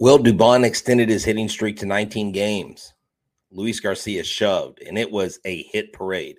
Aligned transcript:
Will 0.00 0.20
Dubon 0.20 0.64
extended 0.64 1.08
his 1.08 1.24
hitting 1.24 1.48
streak 1.48 1.76
to 1.78 1.86
19 1.86 2.30
games. 2.30 2.94
Luis 3.50 3.80
Garcia 3.80 4.22
shoved, 4.22 4.80
and 4.80 4.96
it 4.96 5.10
was 5.10 5.40
a 5.44 5.64
hit 5.72 5.92
parade. 5.92 6.36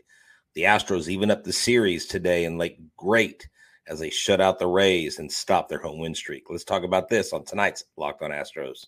The 0.56 0.62
Astros 0.62 1.10
even 1.10 1.30
up 1.30 1.44
the 1.44 1.52
series 1.52 2.06
today 2.06 2.46
and 2.46 2.58
like 2.58 2.78
great 2.96 3.50
as 3.86 4.00
they 4.00 4.12
shut 4.12 4.40
out 4.40 4.60
the 4.60 4.68
Rays 4.68 5.20
and 5.20 5.30
stop 5.30 5.68
their 5.68 5.82
home 5.82 6.00
win 6.00 6.16
streak. 6.16 6.44
Let's 6.50 6.64
talk 6.64 6.84
about 6.84 7.10
this 7.10 7.34
on 7.34 7.44
tonight's 7.44 7.84
Locked 7.98 8.22
on 8.22 8.32
Astros. 8.32 8.86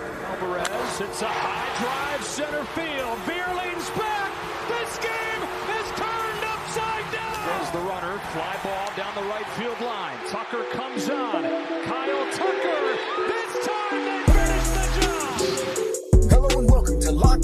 Alvarez 0.00 0.98
hits 0.98 1.20
a 1.20 1.26
high 1.26 2.14
drive 2.14 2.24
center 2.24 2.64
field. 2.64 3.18
Vierling's 3.20 3.63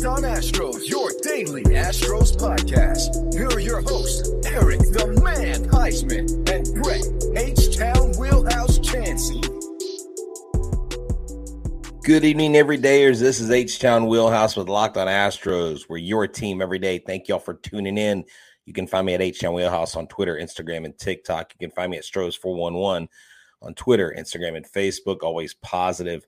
Locked 0.00 0.24
On 0.24 0.30
Astros, 0.30 0.88
your 0.88 1.10
daily 1.22 1.62
Astros 1.64 2.34
podcast. 2.34 3.34
Here 3.34 3.48
are 3.48 3.60
your 3.60 3.82
hosts, 3.82 4.30
Eric 4.46 4.78
the 4.78 5.20
Man 5.22 5.68
Huysman 5.68 6.48
and 6.48 6.82
Brett 6.82 7.04
H 7.36 7.76
Town 7.76 8.12
Wheelhouse 8.18 8.78
Chancey. 8.78 9.42
Good 12.02 12.24
evening, 12.24 12.54
everydayers. 12.54 13.20
This 13.20 13.40
is 13.40 13.50
H 13.50 13.78
Town 13.78 14.06
Wheelhouse 14.06 14.56
with 14.56 14.70
Locked 14.70 14.96
on 14.96 15.06
Astros. 15.06 15.86
We're 15.86 15.98
your 15.98 16.26
team 16.26 16.62
every 16.62 16.78
day. 16.78 16.98
Thank 16.98 17.28
y'all 17.28 17.38
for 17.38 17.54
tuning 17.54 17.98
in. 17.98 18.24
You 18.64 18.72
can 18.72 18.86
find 18.86 19.04
me 19.04 19.12
at 19.12 19.20
H 19.20 19.40
Town 19.40 19.52
Wheelhouse 19.52 19.96
on 19.96 20.06
Twitter, 20.06 20.36
Instagram, 20.36 20.86
and 20.86 20.96
TikTok. 20.96 21.52
You 21.52 21.68
can 21.68 21.74
find 21.74 21.90
me 21.90 21.98
at 21.98 22.04
Stros411 22.04 23.06
on 23.60 23.74
Twitter, 23.74 24.14
Instagram, 24.16 24.56
and 24.56 24.66
Facebook. 24.66 25.18
Always 25.22 25.52
positive, 25.52 26.26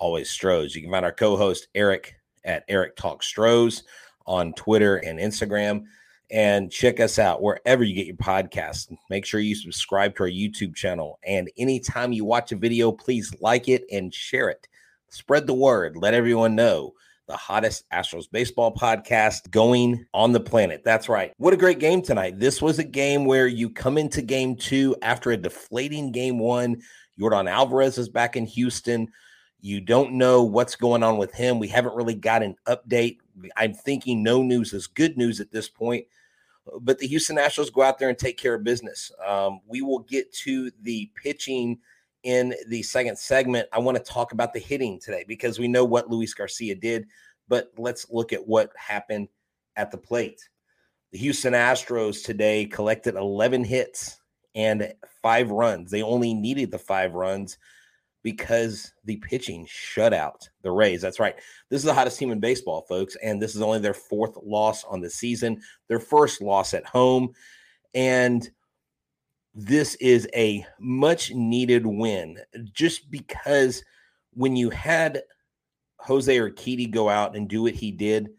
always 0.00 0.30
Stros. 0.30 0.74
You 0.74 0.82
can 0.82 0.90
find 0.90 1.04
our 1.04 1.12
co 1.12 1.36
host, 1.36 1.68
Eric, 1.76 2.16
at 2.44 2.64
Eric 2.68 2.96
Talk 2.96 3.22
Stros 3.22 3.84
on 4.26 4.52
Twitter 4.54 4.96
and 4.96 5.18
Instagram. 5.18 5.84
And 6.30 6.72
check 6.72 7.00
us 7.00 7.18
out 7.18 7.42
wherever 7.42 7.84
you 7.84 7.94
get 7.94 8.06
your 8.06 8.16
podcasts. 8.16 8.94
Make 9.10 9.26
sure 9.26 9.40
you 9.40 9.54
subscribe 9.54 10.16
to 10.16 10.24
our 10.24 10.28
YouTube 10.28 10.74
channel. 10.74 11.18
And 11.24 11.50
anytime 11.58 12.12
you 12.12 12.24
watch 12.24 12.50
a 12.50 12.56
video, 12.56 12.90
please 12.90 13.34
like 13.40 13.68
it 13.68 13.84
and 13.92 14.12
share 14.12 14.48
it. 14.48 14.66
Spread 15.10 15.46
the 15.46 15.54
word. 15.54 15.96
Let 15.96 16.14
everyone 16.14 16.54
know 16.56 16.94
the 17.26 17.36
hottest 17.36 17.88
Astros 17.90 18.30
baseball 18.30 18.74
podcast 18.74 19.50
going 19.50 20.04
on 20.12 20.32
the 20.32 20.40
planet. 20.40 20.82
That's 20.84 21.08
right. 21.08 21.32
What 21.36 21.54
a 21.54 21.58
great 21.58 21.78
game 21.78 22.02
tonight. 22.02 22.38
This 22.38 22.60
was 22.60 22.78
a 22.78 22.84
game 22.84 23.24
where 23.24 23.46
you 23.46 23.70
come 23.70 23.96
into 23.96 24.20
game 24.20 24.56
two 24.56 24.96
after 25.02 25.30
a 25.30 25.36
deflating 25.36 26.12
game 26.12 26.38
one. 26.38 26.82
Yordan 27.18 27.48
Alvarez 27.48 27.96
is 27.96 28.08
back 28.08 28.36
in 28.36 28.44
Houston. 28.46 29.08
You 29.64 29.80
don't 29.80 30.12
know 30.12 30.42
what's 30.42 30.76
going 30.76 31.02
on 31.02 31.16
with 31.16 31.32
him. 31.32 31.58
We 31.58 31.68
haven't 31.68 31.94
really 31.94 32.14
got 32.14 32.42
an 32.42 32.54
update. 32.66 33.16
I'm 33.56 33.72
thinking 33.72 34.22
no 34.22 34.42
news 34.42 34.74
is 34.74 34.86
good 34.86 35.16
news 35.16 35.40
at 35.40 35.52
this 35.52 35.70
point. 35.70 36.04
But 36.82 36.98
the 36.98 37.06
Houston 37.06 37.38
Astros 37.38 37.72
go 37.72 37.80
out 37.80 37.98
there 37.98 38.10
and 38.10 38.18
take 38.18 38.36
care 38.36 38.52
of 38.52 38.62
business. 38.62 39.10
Um, 39.26 39.60
we 39.66 39.80
will 39.80 40.00
get 40.00 40.30
to 40.34 40.70
the 40.82 41.10
pitching 41.14 41.78
in 42.24 42.54
the 42.68 42.82
second 42.82 43.18
segment. 43.18 43.66
I 43.72 43.78
want 43.78 43.96
to 43.96 44.04
talk 44.04 44.32
about 44.32 44.52
the 44.52 44.60
hitting 44.60 45.00
today 45.00 45.24
because 45.26 45.58
we 45.58 45.66
know 45.66 45.86
what 45.86 46.10
Luis 46.10 46.34
Garcia 46.34 46.74
did, 46.74 47.06
but 47.48 47.72
let's 47.78 48.10
look 48.10 48.34
at 48.34 48.46
what 48.46 48.70
happened 48.76 49.28
at 49.76 49.90
the 49.90 49.96
plate. 49.96 50.46
The 51.12 51.18
Houston 51.18 51.54
Astros 51.54 52.22
today 52.22 52.66
collected 52.66 53.14
11 53.14 53.64
hits 53.64 54.20
and 54.54 54.92
five 55.22 55.50
runs. 55.50 55.90
They 55.90 56.02
only 56.02 56.34
needed 56.34 56.70
the 56.70 56.78
five 56.78 57.14
runs 57.14 57.56
because 58.24 58.92
the 59.04 59.16
pitching 59.16 59.66
shut 59.68 60.12
out 60.12 60.48
the 60.62 60.70
Rays. 60.70 61.02
That's 61.02 61.20
right. 61.20 61.36
This 61.68 61.78
is 61.78 61.84
the 61.84 61.94
hottest 61.94 62.18
team 62.18 62.32
in 62.32 62.40
baseball, 62.40 62.80
folks, 62.88 63.16
and 63.22 63.40
this 63.40 63.54
is 63.54 63.60
only 63.62 63.78
their 63.78 63.94
fourth 63.94 64.36
loss 64.42 64.82
on 64.82 65.00
the 65.00 65.10
season, 65.10 65.60
their 65.88 66.00
first 66.00 66.40
loss 66.40 66.74
at 66.74 66.86
home. 66.86 67.32
And 67.94 68.50
this 69.54 69.94
is 69.96 70.26
a 70.34 70.66
much 70.80 71.32
needed 71.32 71.86
win 71.86 72.38
just 72.72 73.10
because 73.10 73.84
when 74.32 74.56
you 74.56 74.70
had 74.70 75.22
Jose 75.98 76.34
Urquidy 76.34 76.90
go 76.90 77.08
out 77.08 77.36
and 77.36 77.46
do 77.46 77.62
what 77.62 77.74
he 77.74 77.92
did, 77.92 78.30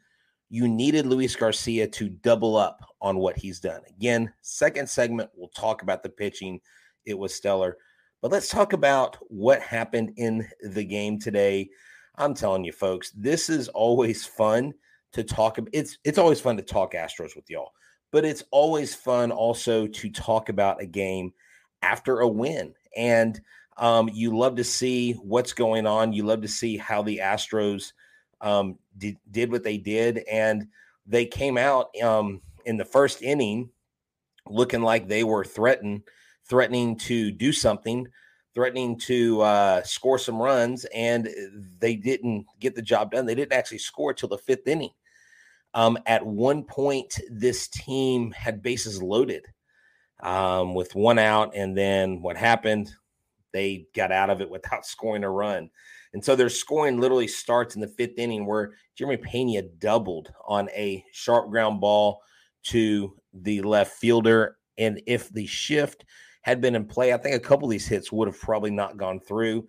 you 0.49 0.67
needed 0.67 1.05
Luis 1.05 1.35
Garcia 1.35 1.87
to 1.87 2.09
double 2.09 2.57
up 2.57 2.83
on 3.01 3.17
what 3.17 3.37
he's 3.37 3.59
done. 3.59 3.81
Again, 3.87 4.33
second 4.41 4.89
segment, 4.89 5.29
we'll 5.35 5.49
talk 5.49 5.83
about 5.83 6.01
the 6.01 6.09
pitching. 6.09 6.59
It 7.05 7.17
was 7.17 7.35
stellar. 7.35 7.77
But 8.25 8.31
let's 8.31 8.49
talk 8.49 8.73
about 8.73 9.17
what 9.27 9.61
happened 9.61 10.13
in 10.17 10.49
the 10.61 10.83
game 10.83 11.19
today. 11.19 11.69
I'm 12.15 12.33
telling 12.33 12.63
you, 12.63 12.71
folks, 12.71 13.11
this 13.11 13.51
is 13.51 13.67
always 13.67 14.25
fun 14.25 14.73
to 15.11 15.23
talk. 15.23 15.59
It's 15.71 15.99
it's 16.03 16.17
always 16.17 16.41
fun 16.41 16.57
to 16.57 16.63
talk 16.63 16.93
Astros 16.93 17.35
with 17.35 17.47
y'all 17.51 17.71
but 18.15 18.23
it's 18.23 18.45
always 18.49 18.95
fun 18.95 19.29
also 19.29 19.85
to 19.85 20.09
talk 20.09 20.47
about 20.47 20.81
a 20.81 20.85
game 20.85 21.33
after 21.81 22.21
a 22.21 22.27
win. 22.27 22.73
And 22.95 23.37
um, 23.75 24.09
you 24.13 24.37
love 24.37 24.55
to 24.55 24.63
see 24.63 25.11
what's 25.13 25.51
going 25.51 25.85
on. 25.85 26.13
You 26.13 26.23
love 26.23 26.41
to 26.43 26.47
see 26.47 26.77
how 26.77 27.01
the 27.01 27.17
Astros 27.17 27.91
um, 28.39 28.79
did, 28.97 29.17
did 29.29 29.51
what 29.51 29.63
they 29.63 29.77
did. 29.77 30.23
And 30.31 30.67
they 31.05 31.25
came 31.25 31.57
out 31.57 31.89
um, 32.01 32.41
in 32.65 32.77
the 32.77 32.85
first 32.85 33.21
inning 33.21 33.69
looking 34.47 34.81
like 34.81 35.09
they 35.09 35.25
were 35.25 35.43
threatened, 35.43 36.03
threatening 36.47 36.97
to 36.97 37.31
do 37.31 37.51
something, 37.51 38.07
threatening 38.53 38.97
to 38.99 39.41
uh, 39.41 39.83
score 39.83 40.17
some 40.17 40.41
runs. 40.41 40.85
And 40.93 41.29
they 41.79 41.95
didn't 41.95 42.45
get 42.59 42.75
the 42.75 42.81
job 42.81 43.11
done. 43.11 43.25
They 43.25 43.35
didn't 43.35 43.53
actually 43.53 43.79
score 43.79 44.13
till 44.13 44.29
the 44.29 44.37
fifth 44.37 44.67
inning. 44.67 44.91
Um, 45.73 45.97
at 46.05 46.25
one 46.25 46.63
point, 46.63 47.19
this 47.29 47.67
team 47.67 48.31
had 48.31 48.63
bases 48.63 49.03
loaded 49.03 49.45
um, 50.23 50.73
with 50.73 50.95
one 50.95 51.19
out, 51.19 51.53
and 51.53 51.77
then 51.77 52.21
what 52.21 52.37
happened? 52.37 52.91
They 53.51 53.87
got 53.93 54.11
out 54.11 54.29
of 54.29 54.39
it 54.39 54.49
without 54.49 54.85
scoring 54.85 55.25
a 55.25 55.29
run. 55.29 55.69
And 56.13 56.23
so 56.23 56.33
their 56.33 56.49
scoring 56.49 57.01
literally 57.01 57.27
starts 57.27 57.75
in 57.75 57.81
the 57.81 57.89
fifth 57.89 58.17
inning 58.17 58.45
where 58.45 58.75
Jeremy 58.97 59.17
Pena 59.17 59.63
doubled 59.63 60.31
on 60.47 60.69
a 60.69 61.03
sharp 61.11 61.49
ground 61.49 61.81
ball 61.81 62.21
to 62.67 63.17
the 63.33 63.61
left 63.61 63.97
fielder. 63.97 64.57
And 64.77 65.01
if 65.07 65.27
the 65.29 65.45
shift 65.45 66.05
had 66.45 66.61
been 66.61 66.75
in 66.75 66.85
play, 66.85 67.11
I 67.11 67.17
think 67.17 67.35
a 67.35 67.39
couple 67.39 67.65
of 67.65 67.71
these 67.71 67.87
hits 67.87 68.11
would 68.11 68.27
have 68.27 68.39
probably 68.39 68.69
not 68.69 68.97
gone 68.97 69.19
through. 69.19 69.65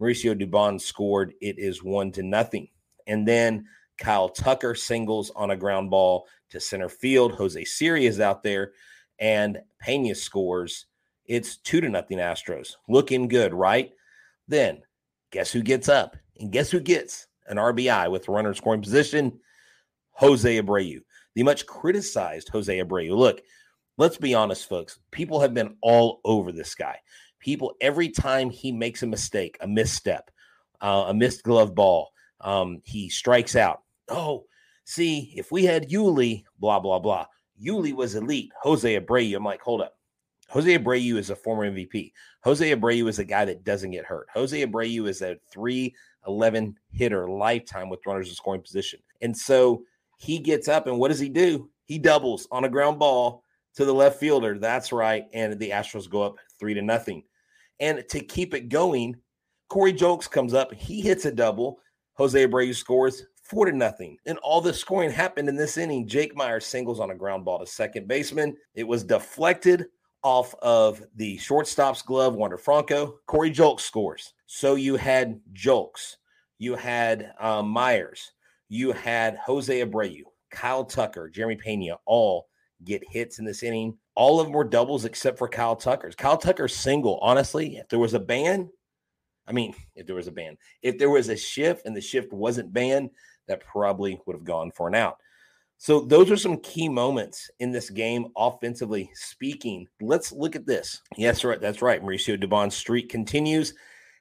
Mauricio 0.00 0.34
Dubon 0.34 0.80
scored. 0.80 1.32
It 1.40 1.56
is 1.56 1.84
one 1.84 2.10
to 2.12 2.22
nothing. 2.24 2.66
And 3.06 3.28
then 3.28 3.66
Kyle 3.96 4.28
Tucker 4.28 4.74
singles 4.74 5.30
on 5.36 5.52
a 5.52 5.56
ground 5.56 5.88
ball 5.88 6.26
to 6.50 6.58
center 6.58 6.88
field. 6.88 7.36
Jose 7.36 7.64
Siri 7.64 8.06
is 8.06 8.18
out 8.18 8.42
there, 8.42 8.72
and 9.20 9.58
Pena 9.80 10.16
scores. 10.16 10.86
It's 11.26 11.58
two 11.58 11.80
to 11.80 11.88
nothing 11.88 12.18
Astros. 12.18 12.74
Looking 12.88 13.28
good, 13.28 13.54
right? 13.54 13.92
Then 14.48 14.82
guess 15.30 15.52
who 15.52 15.62
gets 15.62 15.88
up? 15.88 16.16
And 16.40 16.50
guess 16.50 16.72
who 16.72 16.80
gets 16.80 17.28
an 17.46 17.56
RBI 17.56 18.10
with 18.10 18.24
the 18.24 18.32
runner 18.32 18.52
scoring 18.52 18.82
position? 18.82 19.38
Jose 20.10 20.60
Abreu, 20.60 21.02
the 21.36 21.44
much 21.44 21.66
criticized 21.66 22.48
Jose 22.48 22.76
Abreu. 22.76 23.16
Look, 23.16 23.42
let's 23.96 24.16
be 24.16 24.34
honest, 24.34 24.68
folks. 24.68 24.98
People 25.10 25.40
have 25.40 25.54
been 25.54 25.76
all 25.82 26.20
over 26.24 26.52
this 26.52 26.74
guy. 26.74 26.98
People, 27.40 27.74
every 27.80 28.08
time 28.08 28.50
he 28.50 28.72
makes 28.72 29.02
a 29.02 29.06
mistake, 29.06 29.56
a 29.60 29.68
misstep, 29.68 30.30
uh, 30.80 31.06
a 31.08 31.14
missed 31.14 31.42
glove 31.42 31.74
ball, 31.74 32.10
um, 32.40 32.80
he 32.84 33.08
strikes 33.08 33.56
out 33.56 33.80
oh, 34.08 34.44
see, 34.84 35.32
if 35.36 35.50
we 35.50 35.64
had 35.64 35.90
Yuli, 35.90 36.44
blah, 36.58 36.80
blah, 36.80 36.98
blah. 36.98 37.26
Yuli 37.62 37.92
was 37.92 38.14
elite. 38.14 38.52
Jose 38.62 39.00
Abreu. 39.00 39.36
I'm 39.36 39.44
like, 39.44 39.60
hold 39.60 39.80
up. 39.80 39.94
Jose 40.48 40.78
Abreu 40.78 41.16
is 41.16 41.30
a 41.30 41.36
former 41.36 41.68
MVP. 41.68 42.12
Jose 42.44 42.74
Abreu 42.74 43.08
is 43.08 43.18
a 43.18 43.24
guy 43.24 43.44
that 43.44 43.64
doesn't 43.64 43.90
get 43.90 44.04
hurt. 44.04 44.28
Jose 44.32 44.64
Abreu 44.64 45.08
is 45.08 45.22
a 45.22 45.36
311 45.52 46.76
hitter 46.92 47.28
lifetime 47.28 47.88
with 47.88 48.06
runners 48.06 48.28
in 48.28 48.34
scoring 48.34 48.62
position. 48.62 49.00
And 49.22 49.36
so 49.36 49.82
he 50.18 50.38
gets 50.38 50.68
up 50.68 50.86
and 50.86 50.98
what 50.98 51.08
does 51.08 51.18
he 51.18 51.28
do? 51.28 51.68
He 51.84 51.98
doubles 51.98 52.46
on 52.52 52.64
a 52.64 52.68
ground 52.68 52.98
ball 52.98 53.42
to 53.76 53.84
the 53.84 53.94
left 53.94 54.18
fielder. 54.18 54.58
That's 54.58 54.92
right. 54.92 55.24
And 55.32 55.58
the 55.58 55.70
Astros 55.70 56.10
go 56.10 56.22
up 56.22 56.36
three 56.58 56.74
to 56.74 56.82
nothing. 56.82 57.22
And 57.80 58.04
to 58.08 58.20
keep 58.20 58.54
it 58.54 58.68
going, 58.68 59.16
Corey 59.68 59.92
Julks 59.92 60.30
comes 60.30 60.54
up. 60.54 60.72
He 60.72 61.00
hits 61.00 61.24
a 61.24 61.32
double. 61.32 61.78
Jose 62.14 62.46
Abreu 62.46 62.74
scores 62.74 63.26
four 63.42 63.66
to 63.66 63.72
nothing. 63.72 64.16
And 64.26 64.38
all 64.38 64.60
the 64.60 64.72
scoring 64.72 65.10
happened 65.10 65.48
in 65.48 65.56
this 65.56 65.76
inning. 65.76 66.08
Jake 66.08 66.34
Meyer 66.34 66.60
singles 66.60 67.00
on 67.00 67.10
a 67.10 67.14
ground 67.14 67.44
ball 67.44 67.58
to 67.58 67.66
second 67.66 68.08
baseman. 68.08 68.56
It 68.74 68.84
was 68.84 69.04
deflected 69.04 69.86
off 70.22 70.54
of 70.62 71.02
the 71.14 71.36
shortstop's 71.38 72.02
glove, 72.02 72.34
Wander 72.34 72.56
Franco. 72.56 73.18
Corey 73.26 73.50
Julks 73.50 73.80
scores. 73.80 74.32
So 74.46 74.74
you 74.74 74.96
had 74.96 75.40
Julks, 75.52 76.16
you 76.58 76.74
had 76.74 77.32
um, 77.38 77.68
Meyers, 77.68 78.32
you 78.68 78.92
had 78.92 79.38
Jose 79.44 79.84
Abreu, 79.84 80.22
Kyle 80.50 80.84
Tucker, 80.84 81.28
Jeremy 81.28 81.56
Pena, 81.56 81.98
all 82.06 82.48
get 82.84 83.02
hits 83.08 83.38
in 83.38 83.44
this 83.44 83.62
inning. 83.62 83.96
All 84.14 84.40
of 84.40 84.46
them 84.46 84.52
were 84.52 84.64
doubles 84.64 85.04
except 85.04 85.38
for 85.38 85.48
Kyle 85.48 85.76
Tucker's. 85.76 86.14
Kyle 86.14 86.36
Tucker's 86.36 86.74
single, 86.74 87.18
honestly, 87.22 87.76
if 87.76 87.88
there 87.88 87.98
was 87.98 88.14
a 88.14 88.20
ban, 88.20 88.68
I 89.46 89.52
mean, 89.52 89.74
if 89.94 90.06
there 90.06 90.16
was 90.16 90.26
a 90.26 90.32
ban, 90.32 90.56
if 90.82 90.98
there 90.98 91.10
was 91.10 91.28
a 91.28 91.36
shift 91.36 91.86
and 91.86 91.96
the 91.96 92.00
shift 92.00 92.32
wasn't 92.32 92.72
banned, 92.72 93.10
that 93.48 93.60
probably 93.60 94.20
would 94.26 94.34
have 94.36 94.44
gone 94.44 94.70
for 94.72 94.88
an 94.88 94.94
out. 94.94 95.18
So 95.78 96.00
those 96.00 96.30
are 96.30 96.36
some 96.36 96.58
key 96.60 96.88
moments 96.88 97.50
in 97.60 97.70
this 97.70 97.90
game, 97.90 98.28
offensively 98.36 99.10
speaking. 99.14 99.86
Let's 100.00 100.32
look 100.32 100.56
at 100.56 100.66
this. 100.66 101.02
Yes, 101.16 101.44
right. 101.44 101.60
That's 101.60 101.82
right. 101.82 102.02
Mauricio 102.02 102.42
Dubon's 102.42 102.74
streak 102.74 103.10
continues 103.10 103.74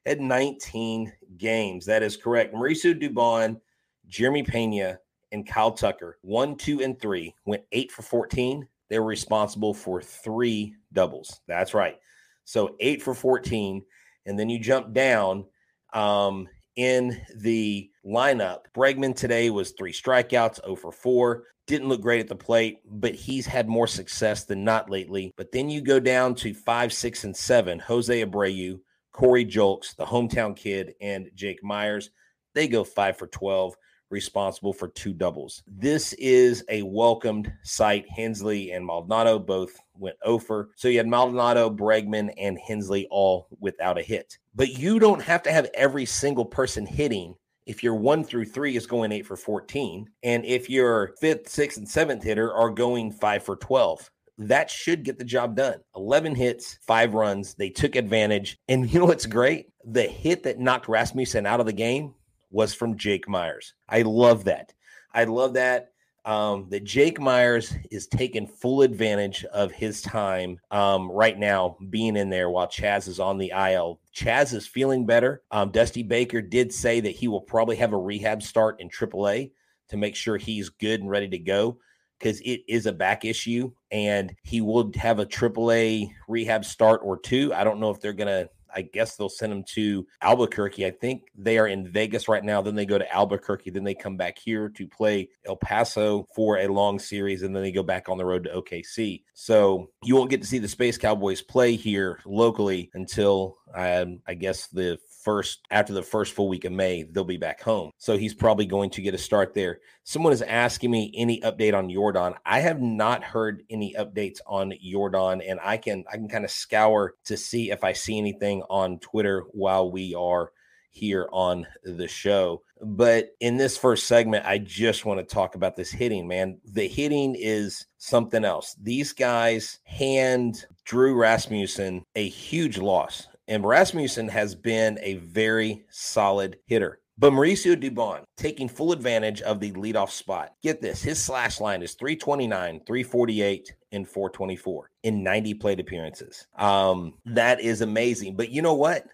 at 0.05 0.19
19 0.19 1.11
games. 1.37 1.85
That 1.85 2.03
is 2.03 2.17
correct. 2.17 2.53
Mauricio 2.53 2.93
Dubon, 2.93 3.59
Jeremy 4.07 4.43
Pena, 4.43 4.99
and 5.35 5.45
Kyle 5.45 5.71
Tucker, 5.71 6.17
one, 6.21 6.55
two, 6.55 6.81
and 6.81 6.99
three, 6.99 7.35
went 7.45 7.63
eight 7.73 7.91
for 7.91 8.01
14. 8.01 8.67
They 8.89 8.99
were 8.99 9.05
responsible 9.05 9.73
for 9.73 10.01
three 10.01 10.73
doubles. 10.93 11.41
That's 11.45 11.73
right. 11.73 11.97
So 12.45 12.75
eight 12.79 13.03
for 13.03 13.13
14. 13.13 13.83
And 14.25 14.39
then 14.39 14.49
you 14.49 14.57
jump 14.57 14.93
down 14.93 15.45
um, 15.93 16.47
in 16.77 17.21
the 17.35 17.91
lineup. 18.05 18.59
Bregman 18.73 19.15
today 19.15 19.49
was 19.49 19.71
three 19.71 19.91
strikeouts, 19.91 20.63
0 20.63 20.75
for 20.77 20.91
4. 20.91 21.43
Didn't 21.67 21.89
look 21.89 22.01
great 22.01 22.21
at 22.21 22.27
the 22.27 22.35
plate, 22.35 22.79
but 22.89 23.13
he's 23.13 23.45
had 23.45 23.67
more 23.67 23.87
success 23.87 24.45
than 24.45 24.63
not 24.63 24.89
lately. 24.89 25.33
But 25.35 25.51
then 25.51 25.69
you 25.69 25.81
go 25.81 25.99
down 25.99 26.35
to 26.35 26.53
five, 26.53 26.93
six, 26.93 27.23
and 27.25 27.35
seven. 27.35 27.79
Jose 27.79 28.23
Abreu, 28.23 28.79
Corey 29.11 29.45
Julks, 29.45 29.95
the 29.95 30.05
hometown 30.05 30.55
kid, 30.55 30.93
and 31.01 31.29
Jake 31.35 31.63
Meyers. 31.63 32.11
They 32.53 32.67
go 32.69 32.83
five 32.83 33.17
for 33.17 33.27
12 33.27 33.75
responsible 34.15 34.71
for 34.71 34.87
two 34.87 35.13
doubles. 35.13 35.61
This 35.67 36.13
is 36.13 36.63
a 36.69 36.83
welcomed 36.83 37.51
sight. 37.63 38.05
Hensley 38.09 38.71
and 38.71 38.85
Maldonado 38.85 39.37
both 39.37 39.77
went 39.93 40.15
over. 40.23 40.69
So 40.77 40.87
you 40.87 40.99
had 40.99 41.07
Maldonado, 41.07 41.69
Bregman, 41.69 42.33
and 42.37 42.57
Hensley 42.57 43.07
all 43.11 43.47
without 43.59 43.97
a 43.97 44.01
hit. 44.01 44.37
But 44.55 44.79
you 44.79 44.99
don't 44.99 45.21
have 45.21 45.43
to 45.43 45.51
have 45.51 45.69
every 45.73 46.05
single 46.05 46.45
person 46.45 46.85
hitting 46.85 47.35
if 47.65 47.83
your 47.83 47.95
one 47.95 48.23
through 48.23 48.45
three 48.45 48.77
is 48.77 48.87
going 48.87 49.11
eight 49.11 49.25
for 49.25 49.35
14, 49.35 50.07
and 50.23 50.45
if 50.45 50.69
your 50.69 51.15
fifth, 51.19 51.49
sixth, 51.49 51.77
and 51.77 51.89
seventh 51.89 52.23
hitter 52.23 52.53
are 52.53 52.69
going 52.69 53.11
five 53.11 53.43
for 53.43 53.57
12 53.57 54.09
that 54.37 54.69
should 54.69 55.03
get 55.03 55.17
the 55.17 55.23
job 55.23 55.55
done. 55.55 55.79
11 55.95 56.35
hits, 56.35 56.77
five 56.85 57.13
runs. 57.13 57.53
They 57.53 57.69
took 57.69 57.95
advantage. 57.95 58.57
And 58.67 58.91
you 58.91 58.99
know 58.99 59.05
what's 59.05 59.25
great? 59.25 59.69
The 59.85 60.03
hit 60.03 60.43
that 60.43 60.59
knocked 60.59 60.87
Rasmussen 60.89 61.45
out 61.45 61.59
of 61.59 61.65
the 61.65 61.73
game 61.73 62.13
was 62.51 62.73
from 62.73 62.97
Jake 62.97 63.27
Meyers. 63.27 63.73
I 63.89 64.03
love 64.03 64.45
that. 64.45 64.73
I 65.13 65.25
love 65.25 65.53
that. 65.53 65.91
Um, 66.25 66.67
that 66.69 66.83
Jake 66.83 67.19
Meyers 67.19 67.71
is 67.91 68.07
taking 68.07 68.47
full 68.47 68.81
advantage 68.81 69.45
of 69.45 69.71
his 69.71 70.01
time 70.01 70.59
um, 70.71 71.11
right 71.11 71.37
now, 71.37 71.77
being 71.91 72.17
in 72.17 72.31
there 72.31 72.49
while 72.49 72.65
Chas 72.65 73.07
is 73.07 73.19
on 73.19 73.37
the 73.37 73.51
IL. 73.55 73.99
Chas 74.11 74.51
is 74.51 74.65
feeling 74.65 75.05
better. 75.05 75.43
Um, 75.51 75.69
Dusty 75.69 76.01
Baker 76.01 76.41
did 76.41 76.73
say 76.73 76.99
that 76.99 77.15
he 77.15 77.27
will 77.27 77.41
probably 77.41 77.75
have 77.75 77.93
a 77.93 77.97
rehab 77.97 78.41
start 78.41 78.79
in 78.79 78.89
AAA 78.89 79.51
to 79.89 79.97
make 79.97 80.15
sure 80.15 80.35
he's 80.35 80.69
good 80.69 80.99
and 80.99 81.11
ready 81.11 81.27
to 81.27 81.37
go 81.37 81.77
because 82.19 82.39
it 82.41 82.61
is 82.67 82.85
a 82.85 82.93
back 82.93 83.25
issue 83.25 83.71
and 83.91 84.33
he 84.43 84.61
will 84.61 84.91
have 84.95 85.19
a 85.19 85.25
AAA 85.25 86.09
rehab 86.27 86.65
start 86.65 87.01
or 87.03 87.19
two. 87.19 87.53
I 87.53 87.63
don't 87.63 87.79
know 87.79 87.89
if 87.89 87.99
they're 87.99 88.13
going 88.13 88.27
to 88.27 88.49
I 88.75 88.81
guess 88.81 89.15
they'll 89.15 89.29
send 89.29 89.53
him 89.53 89.63
to 89.73 90.05
Albuquerque. 90.21 90.85
I 90.85 90.91
think 90.91 91.23
they 91.37 91.57
are 91.57 91.67
in 91.67 91.87
Vegas 91.87 92.27
right 92.27 92.43
now. 92.43 92.61
Then 92.61 92.75
they 92.75 92.85
go 92.85 92.97
to 92.97 93.13
Albuquerque. 93.13 93.71
Then 93.71 93.83
they 93.83 93.95
come 93.95 94.17
back 94.17 94.37
here 94.37 94.69
to 94.69 94.87
play 94.87 95.29
El 95.45 95.55
Paso 95.55 96.27
for 96.35 96.57
a 96.57 96.67
long 96.67 96.99
series. 96.99 97.41
And 97.41 97.55
then 97.55 97.63
they 97.63 97.71
go 97.71 97.83
back 97.83 98.09
on 98.09 98.17
the 98.17 98.25
road 98.25 98.43
to 98.43 98.61
OKC. 98.61 99.23
So 99.33 99.89
you 100.03 100.15
won't 100.15 100.29
get 100.29 100.41
to 100.41 100.47
see 100.47 100.59
the 100.59 100.67
Space 100.67 100.97
Cowboys 100.97 101.41
play 101.41 101.75
here 101.75 102.19
locally 102.25 102.91
until 102.93 103.57
um, 103.73 104.21
I 104.27 104.33
guess 104.33 104.67
the 104.67 104.97
first 105.25 105.65
after 105.71 105.91
the 105.91 106.03
first 106.03 106.33
full 106.33 106.47
week 106.47 106.63
of 106.63 106.71
May, 106.71 107.03
they'll 107.03 107.25
be 107.25 107.35
back 107.35 107.61
home. 107.61 107.91
So 107.97 108.15
he's 108.15 108.35
probably 108.35 108.67
going 108.67 108.91
to 108.91 109.01
get 109.01 109.15
a 109.15 109.17
start 109.17 109.53
there. 109.53 109.79
Someone 110.03 110.31
is 110.31 110.43
asking 110.43 110.91
me 110.91 111.11
any 111.15 111.41
update 111.41 111.73
on 111.73 111.89
Yordan. 111.89 112.35
I 112.45 112.59
have 112.59 112.79
not 112.79 113.23
heard 113.23 113.63
any 113.69 113.95
updates 113.97 114.39
on 114.45 114.73
Yordan, 114.85 115.43
and 115.45 115.59
I 115.61 115.77
can 115.77 116.05
I 116.09 116.15
can 116.15 116.29
kind 116.29 116.45
of 116.45 116.51
scour 116.51 117.15
to 117.25 117.35
see 117.35 117.71
if 117.71 117.83
I 117.83 117.91
see 117.91 118.17
anything 118.17 118.61
on 118.69 118.99
Twitter 118.99 119.43
while 119.51 119.91
we 119.91 120.13
are 120.13 120.51
here 120.91 121.27
on 121.33 121.67
the 121.83 122.07
show. 122.07 122.61
But 122.81 123.31
in 123.41 123.57
this 123.57 123.77
first 123.77 124.07
segment, 124.07 124.45
I 124.45 124.59
just 124.59 125.05
want 125.05 125.19
to 125.19 125.25
talk 125.25 125.55
about 125.55 125.75
this 125.75 125.91
hitting, 125.91 126.27
man. 126.27 126.59
The 126.63 126.87
hitting 126.87 127.35
is 127.37 127.85
something 127.97 128.45
else. 128.45 128.75
These 128.81 129.11
guys 129.11 129.79
hand 129.83 130.65
Drew 130.85 131.15
Rasmussen 131.15 132.05
a 132.15 132.29
huge 132.29 132.77
loss 132.77 133.27
and 133.47 133.65
Rasmussen 133.65 134.27
has 134.29 134.55
been 134.55 134.99
a 135.01 135.15
very 135.15 135.85
solid 135.89 136.57
hitter. 136.65 136.99
But 137.17 137.31
Mauricio 137.31 137.81
Dubon 137.81 138.23
taking 138.35 138.67
full 138.67 138.91
advantage 138.91 139.41
of 139.41 139.61
the 139.61 139.71
leadoff 139.71 140.09
spot. 140.09 140.53
Get 140.61 140.81
this, 140.81 141.01
his 141.01 141.21
slash 141.21 141.61
line 141.61 141.81
is 141.81 141.93
329, 141.93 142.81
348, 142.85 143.73
and 143.93 144.07
424 144.07 144.89
in 145.03 145.23
90 145.23 145.53
plate 145.53 145.79
appearances. 145.79 146.45
Um, 146.57 147.13
that 147.25 147.61
is 147.61 147.79
amazing. 147.79 148.35
But 148.35 148.49
you 148.49 148.61
know 148.61 148.73
what? 148.73 149.05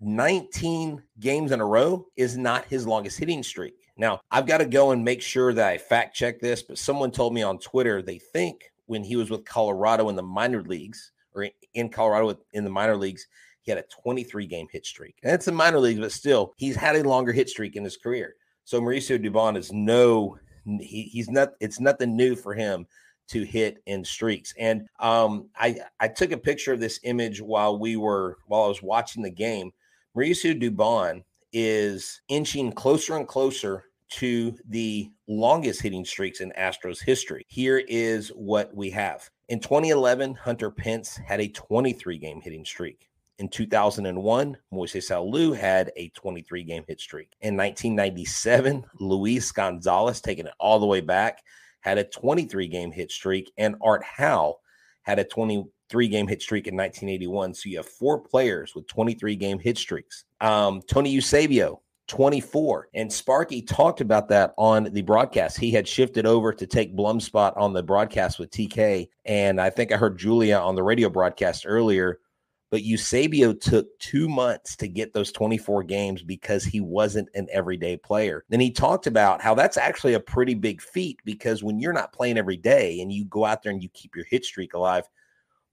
19 0.00 1.02
games 1.20 1.52
in 1.52 1.60
a 1.60 1.66
row 1.66 2.06
is 2.16 2.36
not 2.36 2.66
his 2.66 2.86
longest 2.86 3.18
hitting 3.18 3.42
streak. 3.42 3.74
Now, 3.96 4.20
I've 4.30 4.46
got 4.46 4.58
to 4.58 4.66
go 4.66 4.90
and 4.90 5.02
make 5.02 5.22
sure 5.22 5.54
that 5.54 5.66
I 5.66 5.78
fact 5.78 6.14
check 6.14 6.38
this, 6.38 6.62
but 6.62 6.76
someone 6.76 7.10
told 7.10 7.32
me 7.32 7.42
on 7.42 7.58
Twitter 7.58 8.02
they 8.02 8.18
think 8.18 8.70
when 8.84 9.02
he 9.02 9.16
was 9.16 9.30
with 9.30 9.46
Colorado 9.46 10.10
in 10.10 10.16
the 10.16 10.22
minor 10.22 10.62
leagues 10.62 11.12
or 11.34 11.48
in 11.72 11.88
Colorado 11.88 12.38
in 12.52 12.64
the 12.64 12.70
minor 12.70 12.96
leagues, 12.96 13.26
he 13.66 13.72
had 13.72 13.78
a 13.78 14.02
23 14.02 14.46
game 14.46 14.68
hit 14.70 14.86
streak. 14.86 15.16
And 15.24 15.34
it's 15.34 15.48
a 15.48 15.52
minor 15.52 15.80
league, 15.80 16.00
but 16.00 16.12
still, 16.12 16.54
he's 16.56 16.76
had 16.76 16.94
a 16.94 17.06
longer 17.06 17.32
hit 17.32 17.50
streak 17.50 17.74
in 17.74 17.82
his 17.82 17.96
career. 17.96 18.36
So 18.64 18.80
Mauricio 18.80 19.22
Dubon 19.22 19.56
is 19.56 19.72
no, 19.72 20.38
he, 20.64 21.10
he's 21.12 21.28
not, 21.28 21.50
it's 21.60 21.80
nothing 21.80 22.16
new 22.16 22.36
for 22.36 22.54
him 22.54 22.86
to 23.28 23.42
hit 23.42 23.82
in 23.86 24.04
streaks. 24.04 24.54
And 24.56 24.86
um, 25.00 25.48
I, 25.56 25.80
I 25.98 26.06
took 26.06 26.30
a 26.30 26.38
picture 26.38 26.72
of 26.72 26.78
this 26.78 27.00
image 27.02 27.42
while 27.42 27.76
we 27.76 27.96
were, 27.96 28.38
while 28.46 28.62
I 28.62 28.68
was 28.68 28.82
watching 28.82 29.22
the 29.22 29.30
game. 29.30 29.72
Mauricio 30.16 30.60
Dubon 30.60 31.24
is 31.52 32.20
inching 32.28 32.70
closer 32.70 33.16
and 33.16 33.26
closer 33.26 33.84
to 34.08 34.56
the 34.68 35.10
longest 35.26 35.82
hitting 35.82 36.04
streaks 36.04 36.40
in 36.40 36.52
Astros 36.56 37.02
history. 37.02 37.44
Here 37.48 37.82
is 37.88 38.28
what 38.28 38.72
we 38.72 38.90
have. 38.90 39.28
In 39.48 39.58
2011, 39.58 40.34
Hunter 40.36 40.70
Pence 40.70 41.16
had 41.16 41.40
a 41.40 41.48
23 41.48 42.18
game 42.18 42.40
hitting 42.40 42.64
streak. 42.64 43.08
In 43.38 43.48
2001, 43.50 44.56
Moises 44.72 45.10
Alou 45.10 45.54
had 45.54 45.92
a 45.96 46.08
23 46.10 46.64
game 46.64 46.84
hit 46.88 47.00
streak. 47.00 47.32
In 47.42 47.54
1997, 47.54 48.84
Luis 48.98 49.52
Gonzalez, 49.52 50.22
taking 50.22 50.46
it 50.46 50.54
all 50.58 50.78
the 50.78 50.86
way 50.86 51.02
back, 51.02 51.42
had 51.80 51.98
a 51.98 52.04
23 52.04 52.66
game 52.68 52.90
hit 52.90 53.10
streak. 53.10 53.52
And 53.58 53.76
Art 53.82 54.02
Howe 54.04 54.56
had 55.02 55.18
a 55.18 55.24
23 55.24 56.08
game 56.08 56.26
hit 56.26 56.40
streak 56.40 56.66
in 56.66 56.76
1981. 56.76 57.54
So 57.54 57.68
you 57.68 57.76
have 57.76 57.86
four 57.86 58.20
players 58.20 58.74
with 58.74 58.86
23 58.86 59.36
game 59.36 59.58
hit 59.58 59.76
streaks. 59.76 60.24
Um, 60.40 60.80
Tony 60.88 61.10
Eusebio, 61.10 61.82
24. 62.08 62.88
And 62.94 63.12
Sparky 63.12 63.60
talked 63.60 64.00
about 64.00 64.28
that 64.30 64.54
on 64.56 64.84
the 64.84 65.02
broadcast. 65.02 65.58
He 65.58 65.70
had 65.70 65.86
shifted 65.86 66.24
over 66.24 66.54
to 66.54 66.66
take 66.66 66.96
Blum's 66.96 67.26
spot 67.26 67.54
on 67.58 67.74
the 67.74 67.82
broadcast 67.82 68.38
with 68.38 68.50
TK. 68.50 69.10
And 69.26 69.60
I 69.60 69.68
think 69.68 69.92
I 69.92 69.98
heard 69.98 70.18
Julia 70.18 70.56
on 70.56 70.74
the 70.74 70.82
radio 70.82 71.10
broadcast 71.10 71.64
earlier 71.66 72.20
but 72.70 72.82
Eusebio 72.82 73.52
took 73.52 73.86
two 73.98 74.28
months 74.28 74.76
to 74.76 74.88
get 74.88 75.12
those 75.12 75.30
24 75.30 75.84
games 75.84 76.22
because 76.22 76.64
he 76.64 76.80
wasn't 76.80 77.28
an 77.34 77.46
everyday 77.52 77.96
player. 77.96 78.44
Then 78.48 78.60
he 78.60 78.72
talked 78.72 79.06
about 79.06 79.40
how 79.40 79.54
that's 79.54 79.76
actually 79.76 80.14
a 80.14 80.20
pretty 80.20 80.54
big 80.54 80.82
feat 80.82 81.18
because 81.24 81.62
when 81.62 81.78
you're 81.78 81.92
not 81.92 82.12
playing 82.12 82.38
every 82.38 82.56
day 82.56 83.00
and 83.00 83.12
you 83.12 83.24
go 83.26 83.44
out 83.44 83.62
there 83.62 83.72
and 83.72 83.82
you 83.82 83.88
keep 83.90 84.16
your 84.16 84.24
hit 84.24 84.44
streak 84.44 84.74
alive, 84.74 85.08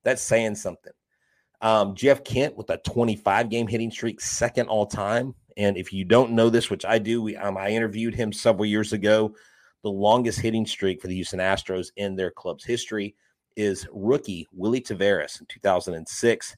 that's 0.03 0.21
saying 0.21 0.55
something. 0.55 0.93
Um, 1.61 1.95
Jeff 1.95 2.23
Kent 2.23 2.57
with 2.57 2.69
a 2.69 2.77
25 2.77 3.49
game 3.49 3.67
hitting 3.67 3.89
streak, 3.89 4.21
second 4.21 4.67
all 4.67 4.85
time. 4.85 5.33
And 5.57 5.77
if 5.77 5.93
you 5.93 6.05
don't 6.05 6.33
know 6.33 6.49
this, 6.49 6.69
which 6.69 6.85
I 6.85 6.99
do, 6.99 7.21
we, 7.21 7.35
um, 7.37 7.57
I 7.57 7.69
interviewed 7.69 8.13
him 8.13 8.31
several 8.31 8.65
years 8.65 8.93
ago. 8.93 9.33
The 9.81 9.89
longest 9.89 10.39
hitting 10.39 10.65
streak 10.65 11.01
for 11.01 11.07
the 11.07 11.15
Houston 11.15 11.39
Astros 11.39 11.87
in 11.95 12.15
their 12.15 12.31
club's 12.31 12.65
history 12.65 13.15
is 13.55 13.87
rookie 13.91 14.47
Willy 14.51 14.81
Taveras 14.81 15.39
in 15.39 15.45
2006 15.47 16.55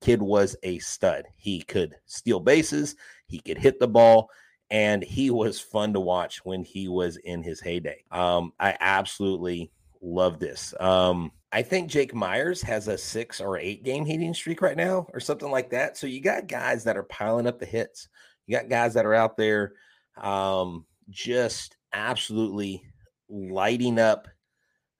kid 0.00 0.22
was 0.22 0.56
a 0.62 0.78
stud. 0.78 1.24
He 1.36 1.62
could 1.62 1.94
steal 2.06 2.40
bases, 2.40 2.96
he 3.26 3.40
could 3.40 3.58
hit 3.58 3.80
the 3.80 3.88
ball, 3.88 4.30
and 4.70 5.02
he 5.02 5.30
was 5.30 5.60
fun 5.60 5.92
to 5.92 6.00
watch 6.00 6.44
when 6.44 6.64
he 6.64 6.88
was 6.88 7.16
in 7.16 7.42
his 7.42 7.60
heyday. 7.60 8.04
Um, 8.10 8.52
I 8.58 8.76
absolutely 8.80 9.70
love 10.02 10.38
this. 10.38 10.74
Um, 10.80 11.32
I 11.52 11.62
think 11.62 11.90
Jake 11.90 12.14
Meyers 12.14 12.60
has 12.62 12.88
a 12.88 12.98
six 12.98 13.40
or 13.40 13.58
eight 13.58 13.84
game 13.84 14.04
hitting 14.04 14.34
streak 14.34 14.60
right 14.60 14.76
now, 14.76 15.06
or 15.14 15.20
something 15.20 15.50
like 15.50 15.70
that. 15.70 15.96
So 15.96 16.06
you 16.06 16.20
got 16.20 16.48
guys 16.48 16.84
that 16.84 16.96
are 16.96 17.04
piling 17.04 17.46
up 17.46 17.58
the 17.58 17.66
hits. 17.66 18.08
You 18.46 18.56
got 18.56 18.68
guys 18.68 18.94
that 18.94 19.06
are 19.06 19.14
out 19.14 19.36
there 19.36 19.72
um, 20.20 20.86
just 21.10 21.76
absolutely 21.92 22.82
lighting 23.28 23.98
up 23.98 24.28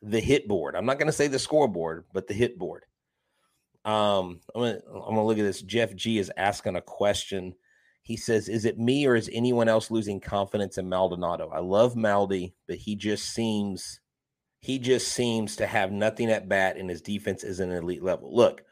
the 0.03 0.21
hit 0.21 0.49
board. 0.49 0.75
I'm 0.75 0.87
not 0.87 0.99
going 0.99 1.07
to 1.07 1.12
say 1.12 1.26
the 1.26 1.38
scoreboard, 1.38 2.05
but 2.12 2.26
the 2.26 2.35
hit 2.35 2.59
board. 2.59 2.85
Um, 3.87 4.40
I'm 4.52 4.62
gonna 4.62 4.81
I'm 4.88 5.14
gonna 5.14 5.25
look 5.25 5.38
at 5.38 5.45
this. 5.45 5.62
Jeff 5.62 5.95
G 5.95 6.19
is 6.19 6.33
asking 6.37 6.75
a 6.75 6.81
question. 6.81 7.55
He 8.02 8.16
says, 8.16 8.49
"Is 8.49 8.64
it 8.64 8.78
me 8.81 9.07
or 9.07 9.14
is 9.14 9.31
anyone 9.33 9.69
else 9.69 9.93
losing 9.93 10.21
confidence 10.21 10.76
in 10.76 10.88
Maldonado? 10.88 11.50
I 11.50 11.61
love 11.61 11.95
Maldi, 11.95 12.55
but 12.66 12.76
he 12.76 12.97
just 12.97 13.33
seems 13.33 14.00
he 14.61 14.81
just 14.81 15.09
seems 15.09 15.55
to 15.57 15.66
have 15.69 15.93
nothing 15.93 16.31
at 16.31 16.49
bat, 16.49 16.76
and 16.76 16.90
his 16.90 17.00
defense 17.00 17.45
is 17.45 17.61
an 17.61 17.71
elite 17.71 18.02
level." 18.02 18.35
Look, 18.35 18.64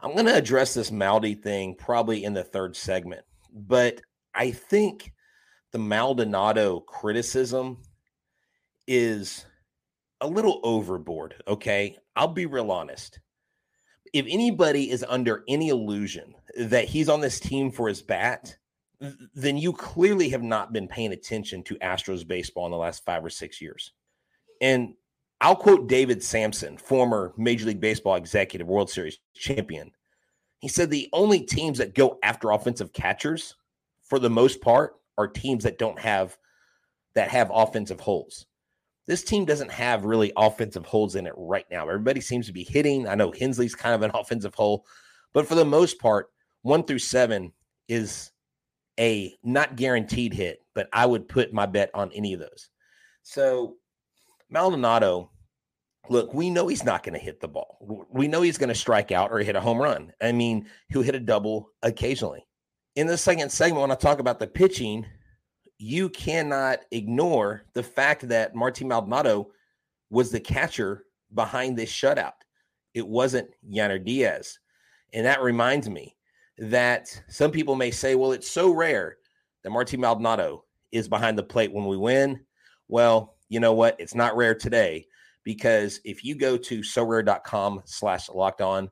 I'm 0.00 0.14
to 0.14 0.34
address 0.34 0.74
this 0.74 0.92
Maldi 0.92 1.42
thing 1.42 1.74
probably 1.74 2.22
in 2.22 2.32
the 2.32 2.44
third 2.44 2.76
segment, 2.76 3.24
but 3.52 4.00
I 4.32 4.52
think 4.52 5.12
the 5.72 5.78
Maldonado 5.78 6.80
criticism 6.80 7.82
is 8.86 9.44
a 10.20 10.28
little 10.28 10.60
overboard. 10.62 11.42
Okay, 11.48 11.96
I'll 12.14 12.28
be 12.28 12.46
real 12.46 12.70
honest 12.70 13.18
if 14.12 14.26
anybody 14.28 14.90
is 14.90 15.04
under 15.08 15.44
any 15.48 15.68
illusion 15.68 16.34
that 16.56 16.86
he's 16.86 17.08
on 17.08 17.20
this 17.20 17.40
team 17.40 17.70
for 17.70 17.88
his 17.88 18.02
bat, 18.02 18.56
then 19.34 19.56
you 19.56 19.72
clearly 19.72 20.28
have 20.28 20.42
not 20.42 20.72
been 20.72 20.86
paying 20.86 21.12
attention 21.12 21.62
to 21.64 21.74
Astros 21.76 22.26
baseball 22.26 22.66
in 22.66 22.72
the 22.72 22.78
last 22.78 23.04
five 23.04 23.24
or 23.24 23.30
six 23.30 23.60
years. 23.60 23.92
And 24.60 24.94
I'll 25.40 25.56
quote 25.56 25.88
David 25.88 26.22
Samson, 26.22 26.76
former 26.76 27.32
Major 27.36 27.66
League 27.66 27.80
Baseball 27.80 28.14
executive, 28.14 28.68
World 28.68 28.90
Series 28.90 29.18
champion. 29.34 29.90
He 30.60 30.68
said 30.68 30.90
the 30.90 31.08
only 31.12 31.40
teams 31.40 31.78
that 31.78 31.96
go 31.96 32.18
after 32.22 32.52
offensive 32.52 32.92
catchers, 32.92 33.56
for 34.04 34.20
the 34.20 34.30
most 34.30 34.60
part, 34.60 34.94
are 35.18 35.26
teams 35.26 35.64
that 35.64 35.78
don't 35.78 35.98
have 35.98 36.36
that 37.14 37.28
have 37.28 37.50
offensive 37.52 38.00
holes 38.00 38.46
this 39.06 39.24
team 39.24 39.44
doesn't 39.44 39.70
have 39.70 40.04
really 40.04 40.32
offensive 40.36 40.86
holes 40.86 41.16
in 41.16 41.26
it 41.26 41.34
right 41.36 41.66
now. 41.70 41.82
Everybody 41.82 42.20
seems 42.20 42.46
to 42.46 42.52
be 42.52 42.64
hitting. 42.64 43.08
I 43.08 43.14
know 43.14 43.32
Hensley's 43.32 43.74
kind 43.74 43.94
of 43.94 44.02
an 44.02 44.10
offensive 44.14 44.54
hole, 44.54 44.86
but 45.32 45.46
for 45.46 45.54
the 45.54 45.64
most 45.64 45.98
part, 45.98 46.30
one 46.62 46.84
through 46.84 47.00
seven 47.00 47.52
is 47.88 48.30
a 49.00 49.34
not 49.42 49.76
guaranteed 49.76 50.32
hit, 50.32 50.60
but 50.74 50.88
I 50.92 51.06
would 51.06 51.28
put 51.28 51.52
my 51.52 51.66
bet 51.66 51.90
on 51.94 52.12
any 52.12 52.32
of 52.32 52.40
those. 52.40 52.68
So 53.22 53.76
Maldonado, 54.50 55.30
look, 56.08 56.32
we 56.34 56.50
know 56.50 56.68
he's 56.68 56.84
not 56.84 57.02
going 57.02 57.14
to 57.14 57.24
hit 57.24 57.40
the 57.40 57.48
ball. 57.48 58.06
We 58.10 58.28
know 58.28 58.42
he's 58.42 58.58
going 58.58 58.68
to 58.68 58.74
strike 58.74 59.10
out 59.10 59.32
or 59.32 59.38
hit 59.38 59.56
a 59.56 59.60
home 59.60 59.78
run. 59.78 60.12
I 60.20 60.32
mean, 60.32 60.66
he'll 60.88 61.02
hit 61.02 61.14
a 61.14 61.20
double 61.20 61.70
occasionally. 61.82 62.46
In 62.94 63.06
the 63.06 63.16
second 63.16 63.50
segment, 63.50 63.80
when 63.80 63.90
I 63.90 63.94
talk 63.94 64.18
about 64.18 64.38
the 64.38 64.46
pitching, 64.46 65.06
you 65.82 66.08
cannot 66.08 66.78
ignore 66.92 67.62
the 67.74 67.82
fact 67.82 68.28
that 68.28 68.54
Martin 68.54 68.86
Maldonado 68.86 69.50
was 70.10 70.30
the 70.30 70.38
catcher 70.38 71.06
behind 71.34 71.76
this 71.76 71.90
shutout. 71.90 72.34
It 72.94 73.06
wasn't 73.06 73.50
Yainer 73.68 74.02
Diaz. 74.02 74.60
And 75.12 75.26
that 75.26 75.42
reminds 75.42 75.90
me 75.90 76.16
that 76.58 77.08
some 77.28 77.50
people 77.50 77.74
may 77.74 77.90
say, 77.90 78.14
well, 78.14 78.30
it's 78.30 78.48
so 78.48 78.70
rare 78.70 79.16
that 79.64 79.70
Martin 79.70 80.00
Maldonado 80.00 80.64
is 80.92 81.08
behind 81.08 81.36
the 81.36 81.42
plate 81.42 81.72
when 81.72 81.86
we 81.86 81.96
win. 81.96 82.40
Well, 82.86 83.34
you 83.48 83.58
know 83.58 83.72
what? 83.72 83.96
It's 83.98 84.14
not 84.14 84.36
rare 84.36 84.54
today 84.54 85.06
because 85.42 86.00
if 86.04 86.22
you 86.22 86.36
go 86.36 86.56
to 86.56 86.80
sorare.com 86.80 87.82
slash 87.86 88.28
locked 88.28 88.60
on, 88.60 88.88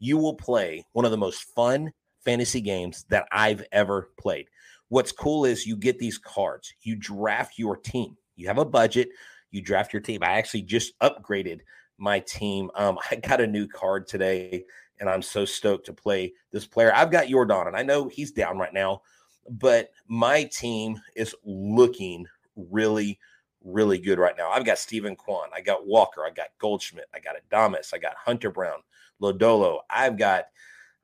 you 0.00 0.18
will 0.18 0.34
play 0.34 0.84
one 0.94 1.04
of 1.04 1.12
the 1.12 1.16
most 1.16 1.44
fun 1.54 1.92
fantasy 2.24 2.60
games 2.60 3.04
that 3.10 3.28
I've 3.30 3.64
ever 3.70 4.10
played. 4.18 4.48
What's 4.88 5.12
cool 5.12 5.44
is 5.44 5.66
you 5.66 5.76
get 5.76 5.98
these 5.98 6.18
cards, 6.18 6.72
you 6.82 6.96
draft 6.96 7.58
your 7.58 7.76
team. 7.76 8.16
You 8.36 8.48
have 8.48 8.58
a 8.58 8.64
budget, 8.64 9.08
you 9.50 9.62
draft 9.62 9.92
your 9.92 10.02
team. 10.02 10.22
I 10.22 10.32
actually 10.32 10.62
just 10.62 10.98
upgraded 11.00 11.60
my 11.98 12.20
team. 12.20 12.70
Um, 12.74 12.98
I 13.10 13.16
got 13.16 13.40
a 13.40 13.46
new 13.46 13.66
card 13.66 14.06
today, 14.06 14.64
and 15.00 15.08
I'm 15.08 15.22
so 15.22 15.44
stoked 15.44 15.86
to 15.86 15.92
play 15.92 16.32
this 16.50 16.66
player. 16.66 16.92
I've 16.94 17.10
got 17.10 17.26
Yordan, 17.26 17.68
and 17.68 17.76
I 17.76 17.82
know 17.82 18.08
he's 18.08 18.32
down 18.32 18.58
right 18.58 18.72
now, 18.72 19.02
but 19.48 19.90
my 20.06 20.44
team 20.44 21.00
is 21.16 21.34
looking 21.44 22.26
really, 22.56 23.18
really 23.62 23.98
good 23.98 24.18
right 24.18 24.36
now. 24.36 24.50
I've 24.50 24.64
got 24.64 24.78
Steven 24.78 25.16
Kwan, 25.16 25.48
I 25.54 25.60
got 25.60 25.86
Walker, 25.86 26.24
I 26.24 26.30
got 26.30 26.48
Goldschmidt, 26.58 27.06
I 27.14 27.20
got 27.20 27.36
Adames, 27.50 27.94
I 27.94 27.98
got 27.98 28.14
Hunter 28.16 28.50
Brown, 28.50 28.80
Lodolo. 29.20 29.80
I've 29.90 30.16
got, 30.16 30.44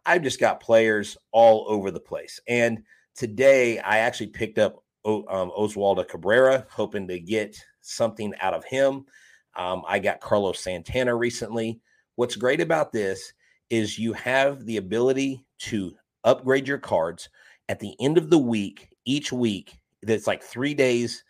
I've 0.07 0.23
just 0.23 0.41
got 0.41 0.61
players 0.61 1.17
all 1.33 1.67
over 1.69 1.91
the 1.91 2.01
place, 2.01 2.41
and 2.49 2.83
Today, 3.21 3.79
I 3.81 3.99
actually 3.99 4.29
picked 4.29 4.59
up 4.59 4.83
um, 5.05 5.27
Oswaldo 5.29 6.09
Cabrera, 6.09 6.67
hoping 6.71 7.07
to 7.09 7.21
get 7.21 7.55
something 7.83 8.33
out 8.41 8.55
of 8.55 8.65
him. 8.65 9.05
Um, 9.55 9.83
I 9.87 9.99
got 9.99 10.23
Carlos 10.23 10.59
Santana 10.59 11.15
recently. 11.15 11.83
What's 12.15 12.35
great 12.35 12.62
about 12.62 12.93
this 12.93 13.35
is 13.69 13.99
you 13.99 14.15
have 14.15 14.65
the 14.65 14.79
ability 14.79 15.45
to 15.59 15.95
upgrade 16.25 16.67
your 16.67 16.79
cards 16.79 17.29
at 17.69 17.79
the 17.79 17.95
end 18.00 18.17
of 18.17 18.31
the 18.31 18.39
week. 18.39 18.89
Each 19.05 19.31
week, 19.31 19.79
that's 20.03 20.27
like 20.27 20.43
three 20.43 20.73
days. 20.73 21.23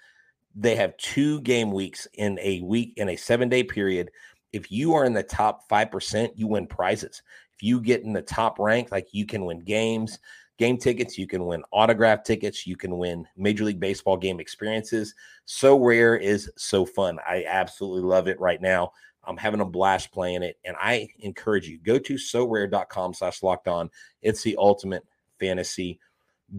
They 0.54 0.76
have 0.76 0.96
two 0.96 1.40
game 1.40 1.72
weeks 1.72 2.06
in 2.14 2.38
a 2.40 2.60
week 2.60 2.92
in 2.98 3.08
a 3.08 3.16
seven 3.16 3.48
day 3.48 3.64
period. 3.64 4.12
If 4.52 4.70
you 4.70 4.94
are 4.94 5.04
in 5.04 5.12
the 5.12 5.24
top 5.24 5.68
5%, 5.68 6.30
you 6.36 6.46
win 6.46 6.68
prizes. 6.68 7.20
If 7.56 7.64
you 7.64 7.80
get 7.80 8.04
in 8.04 8.12
the 8.12 8.22
top 8.22 8.60
rank, 8.60 8.92
like 8.92 9.08
you 9.10 9.26
can 9.26 9.44
win 9.44 9.58
games, 9.58 10.20
game 10.60 10.76
tickets, 10.76 11.16
you 11.16 11.26
can 11.26 11.46
win 11.46 11.62
autograph 11.72 12.22
tickets, 12.22 12.66
you 12.66 12.76
can 12.76 12.98
win 12.98 13.26
Major 13.34 13.64
League 13.64 13.80
Baseball 13.80 14.18
game 14.18 14.40
experiences. 14.40 15.14
Sorare 15.48 16.20
is 16.20 16.52
so 16.58 16.84
fun. 16.84 17.18
I 17.26 17.46
absolutely 17.48 18.02
love 18.02 18.28
it 18.28 18.38
right 18.38 18.60
now. 18.60 18.92
I'm 19.24 19.38
having 19.38 19.60
a 19.60 19.64
blast 19.64 20.12
playing 20.12 20.42
it, 20.42 20.58
and 20.66 20.76
I 20.78 21.08
encourage 21.20 21.66
you 21.66 21.78
go 21.78 21.98
to 22.00 22.18
so 22.18 22.46
sorare.com 22.46 23.14
slash 23.14 23.42
locked 23.42 23.68
on. 23.68 23.88
It's 24.20 24.42
the 24.42 24.54
ultimate 24.58 25.02
fantasy 25.38 25.98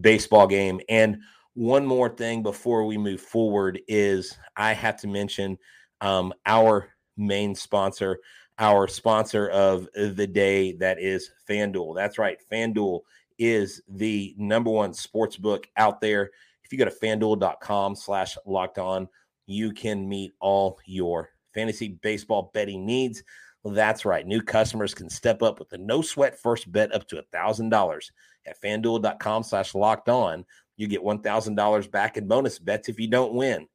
baseball 0.02 0.48
game. 0.48 0.82
And 0.90 1.20
one 1.54 1.86
more 1.86 2.10
thing 2.10 2.42
before 2.42 2.86
we 2.88 2.98
move 2.98 3.22
forward 3.22 3.82
is 3.88 4.36
I 4.58 4.74
have 4.74 4.98
to 5.02 5.08
mention 5.08 5.60
um, 6.00 6.34
our 6.48 6.90
main 7.18 7.54
sponsor, 7.54 8.18
our 8.58 8.88
sponsor 8.88 9.48
of 9.50 9.88
the 9.94 10.26
day 10.26 10.72
that 10.78 11.00
is 11.00 11.30
FanDuel. 11.48 11.96
That's 11.96 12.18
right, 12.18 12.40
FanDuel 12.52 13.02
is 13.42 13.82
the 13.90 14.36
number 14.38 14.70
one 14.70 14.94
sports 14.94 15.36
book 15.36 15.68
out 15.76 16.00
there. 16.00 16.30
If 16.64 16.72
you 16.72 16.78
go 16.78 16.86
to 16.86 16.92
fanduel.com 16.92 17.96
slash 17.96 18.38
locked 18.46 18.78
on, 18.78 19.10
you 19.48 19.74
can 19.74 20.08
meet 20.08 20.34
all 20.40 20.78
your 20.86 21.30
fantasy 21.52 22.00
baseball 22.04 22.52
betting 22.54 22.86
needs. 22.86 23.24
That's 23.66 24.06
right. 24.06 24.26
New 24.26 24.44
customers 24.44 24.94
can 24.94 25.10
step 25.10 25.42
up 25.42 25.58
with 25.58 25.74
a 25.74 25.80
no 25.80 26.04
sweat 26.04 26.40
first 26.40 26.72
bet 26.72 26.94
up 26.94 27.08
to 27.08 27.18
a 27.18 27.24
thousand 27.34 27.70
dollars 27.70 28.12
at 28.46 28.62
fanduel.com 28.62 29.42
slash 29.44 29.74
locked 29.74 30.08
on. 30.08 30.46
You 30.78 30.88
get 30.88 31.04
one 31.04 31.22
thousand 31.22 31.56
dollars 31.56 31.88
back 31.88 32.18
in 32.18 32.28
bonus 32.28 32.60
bets 32.60 32.90
if 32.90 33.00
you 33.00 33.08
don't 33.08 33.34
win. 33.34 33.68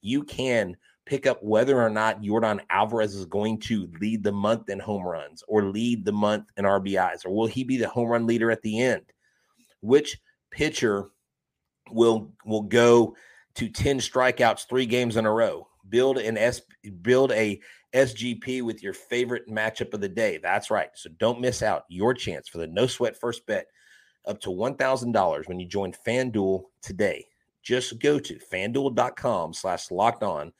You 0.00 0.22
can 0.22 0.76
pick 1.08 1.26
up 1.26 1.42
whether 1.42 1.80
or 1.80 1.88
not 1.88 2.20
Yordan 2.20 2.60
Alvarez 2.68 3.14
is 3.14 3.24
going 3.24 3.58
to 3.60 3.88
lead 3.98 4.22
the 4.22 4.30
month 4.30 4.68
in 4.68 4.78
home 4.78 5.02
runs 5.02 5.42
or 5.48 5.64
lead 5.64 6.04
the 6.04 6.12
month 6.12 6.44
in 6.58 6.66
RBIs, 6.66 7.24
or 7.24 7.34
will 7.34 7.46
he 7.46 7.64
be 7.64 7.78
the 7.78 7.88
home 7.88 8.08
run 8.08 8.26
leader 8.26 8.50
at 8.50 8.60
the 8.62 8.80
end? 8.80 9.02
Which 9.80 10.18
pitcher 10.50 11.08
will 11.90 12.30
will 12.44 12.62
go 12.62 13.16
to 13.54 13.68
10 13.68 13.98
strikeouts 13.98 14.68
three 14.68 14.84
games 14.84 15.16
in 15.16 15.24
a 15.24 15.32
row? 15.32 15.66
Build 15.88 16.18
an 16.18 16.36
S 16.36 16.60
build 17.00 17.32
a 17.32 17.58
SGP 17.94 18.62
with 18.62 18.82
your 18.82 18.92
favorite 18.92 19.48
matchup 19.48 19.94
of 19.94 20.02
the 20.02 20.10
day. 20.10 20.38
That's 20.42 20.70
right. 20.70 20.90
So 20.94 21.08
don't 21.18 21.40
miss 21.40 21.62
out 21.62 21.84
your 21.88 22.12
chance 22.12 22.48
for 22.48 22.58
the 22.58 22.66
no 22.66 22.86
sweat 22.86 23.18
first 23.18 23.46
bet 23.46 23.66
up 24.26 24.40
to 24.42 24.50
$1,000 24.50 25.48
when 25.48 25.58
you 25.58 25.66
join 25.66 25.94
FanDuel 26.06 26.64
today. 26.82 27.24
Just 27.62 27.98
go 27.98 28.18
to 28.18 28.38
fanduel.com 28.52 29.54
slash 29.54 29.90
locked 29.90 30.22
on 30.22 30.52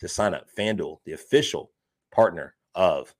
to 0.00 0.08
sign 0.08 0.34
up. 0.34 0.46
FanDuel, 0.56 0.98
the 1.04 1.12
official 1.12 1.70
partner 2.12 2.54
of 2.74 3.14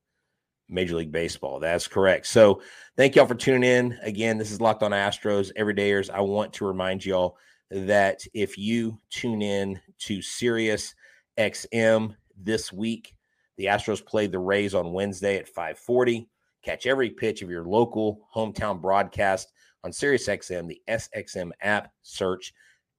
Major 0.69 0.97
League 0.97 1.13
Baseball. 1.13 1.61
That's 1.61 1.87
correct. 1.87 2.27
So 2.27 2.63
thank 2.97 3.15
y'all 3.15 3.27
for 3.27 3.35
tuning 3.35 3.69
in. 3.69 3.99
Again, 4.03 4.39
this 4.39 4.51
is 4.51 4.61
Locked 4.61 4.83
on 4.83 4.93
Astros 4.93 5.53
Everydayers. 5.59 6.11
I 6.11 6.21
want 6.21 6.53
to 6.55 6.67
remind 6.67 7.05
y'all 7.05 7.37
that 7.71 8.25
if 8.33 8.57
you 8.57 8.99
tune 9.11 9.43
in 9.43 9.81
to 10.01 10.23
Sirius 10.23 10.95
XM 11.39 12.15
this 12.37 12.73
week, 12.73 13.15
the 13.57 13.67
Astros 13.67 14.05
played 14.05 14.33
the 14.33 14.39
Rays 14.39 14.75
on 14.75 14.93
Wednesday 14.93 15.37
at 15.37 15.49
540. 15.49 16.29
Catch 16.63 16.87
every 16.87 17.11
pitch 17.11 17.43
of 17.43 17.51
your 17.51 17.65
local 17.65 18.27
hometown 18.35 18.81
broadcast 18.81 19.53
on 19.85 19.93
Sirius 19.93 20.27
XM, 20.27 20.67
the 20.67 20.81
SXM 20.89 21.51
app. 21.61 21.93
Search 22.03 22.55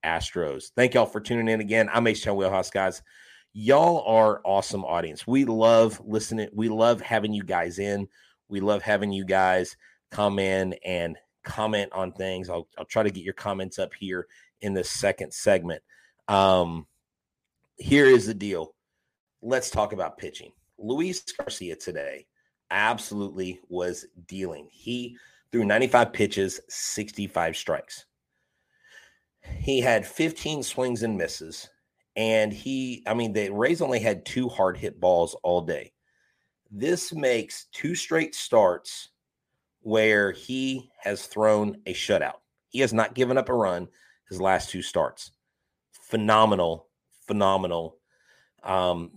Astros. 0.05 0.65
Thank 0.75 0.93
y'all 0.93 1.07
for 1.07 1.19
tuning 1.19 1.47
in 1.47 1.61
again. 1.61 1.89
I'm 1.91 2.05
H 2.05 2.27
Wheelhouse, 2.27 2.69
guys 2.69 3.01
y'all 3.57 4.03
are 4.05 4.41
awesome 4.43 4.83
audience. 4.83 5.25
We 5.25 5.45
love 5.45 6.01
listening. 6.05 6.49
We 6.53 6.67
love 6.67 6.99
having 6.99 7.33
you 7.33 7.43
guys 7.43 7.79
in. 7.79 8.07
We 8.49 8.59
love 8.59 8.81
having 8.81 9.13
you 9.13 9.23
guys 9.23 9.77
come 10.11 10.39
in 10.39 10.73
and 10.85 11.17
comment 11.43 11.91
on 11.93 12.11
things. 12.11 12.49
I'll, 12.49 12.67
I'll 12.77 12.85
try 12.85 13.01
to 13.01 13.09
get 13.09 13.23
your 13.23 13.33
comments 13.33 13.79
up 13.79 13.93
here 13.97 14.27
in 14.59 14.73
the 14.73 14.83
second 14.83 15.33
segment. 15.33 15.81
Um, 16.27 16.85
here 17.77 18.07
is 18.07 18.27
the 18.27 18.33
deal. 18.33 18.75
Let's 19.41 19.69
talk 19.69 19.93
about 19.93 20.17
pitching. 20.17 20.51
Luis 20.77 21.21
Garcia 21.21 21.77
today 21.77 22.27
absolutely 22.71 23.61
was 23.69 24.05
dealing. 24.27 24.67
He 24.69 25.17
threw 25.53 25.63
95 25.63 26.11
pitches, 26.11 26.59
65 26.67 27.55
strikes. 27.55 28.05
He 29.59 29.79
had 29.79 30.05
15 30.05 30.61
swings 30.61 31.03
and 31.03 31.17
misses. 31.17 31.69
And 32.15 32.53
he, 32.53 33.03
I 33.05 33.13
mean, 33.13 33.33
the 33.33 33.49
Rays 33.49 33.81
only 33.81 33.99
had 33.99 34.25
two 34.25 34.47
hard 34.47 34.77
hit 34.77 34.99
balls 34.99 35.35
all 35.43 35.61
day. 35.61 35.91
This 36.71 37.13
makes 37.13 37.65
two 37.71 37.95
straight 37.95 38.33
starts 38.35 39.09
where 39.81 40.31
he 40.31 40.89
has 40.97 41.25
thrown 41.25 41.77
a 41.85 41.93
shutout. 41.93 42.39
He 42.69 42.79
has 42.79 42.93
not 42.93 43.15
given 43.15 43.37
up 43.37 43.49
a 43.49 43.53
run 43.53 43.87
his 44.29 44.41
last 44.41 44.69
two 44.69 44.81
starts. 44.81 45.31
Phenomenal, 45.91 46.87
phenomenal 47.27 47.97
um, 48.63 49.11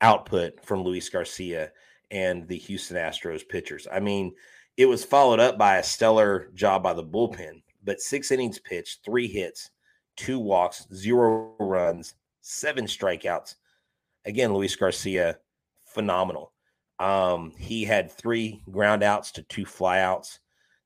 output 0.00 0.64
from 0.64 0.82
Luis 0.82 1.08
Garcia 1.08 1.72
and 2.10 2.46
the 2.48 2.56
Houston 2.56 2.96
Astros 2.96 3.46
pitchers. 3.46 3.86
I 3.92 4.00
mean, 4.00 4.34
it 4.76 4.86
was 4.86 5.04
followed 5.04 5.40
up 5.40 5.58
by 5.58 5.76
a 5.76 5.82
stellar 5.82 6.50
job 6.54 6.82
by 6.82 6.94
the 6.94 7.04
bullpen, 7.04 7.62
but 7.84 8.00
six 8.00 8.30
innings 8.30 8.58
pitched, 8.58 9.04
three 9.04 9.28
hits, 9.28 9.70
two 10.16 10.38
walks, 10.38 10.86
zero 10.92 11.54
runs, 11.60 12.14
seven 12.44 12.84
strikeouts. 12.84 13.54
Again, 14.26 14.52
Luis 14.52 14.76
Garcia, 14.76 15.38
phenomenal. 15.86 16.52
Um, 16.98 17.52
he 17.58 17.84
had 17.84 18.12
three 18.12 18.62
ground 18.70 19.02
outs 19.02 19.32
to 19.32 19.42
two 19.42 19.64
flyouts. 19.64 20.38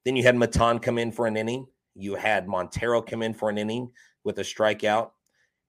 Then 0.05 0.17
you 0.17 0.23
had 0.23 0.37
Maton 0.37 0.81
come 0.81 0.99
in 0.99 1.13
for 1.13 1.27
an 1.27 1.37
inning. 1.37 1.67
You 1.95 2.15
had 2.15 2.47
Montero 2.47 3.03
come 3.03 3.23
in 3.23 3.35
for 3.35 3.51
an 3.51 3.59
inning 3.59 3.91
with 4.25 4.39
a 4.39 4.43
strikeout. 4.43 5.11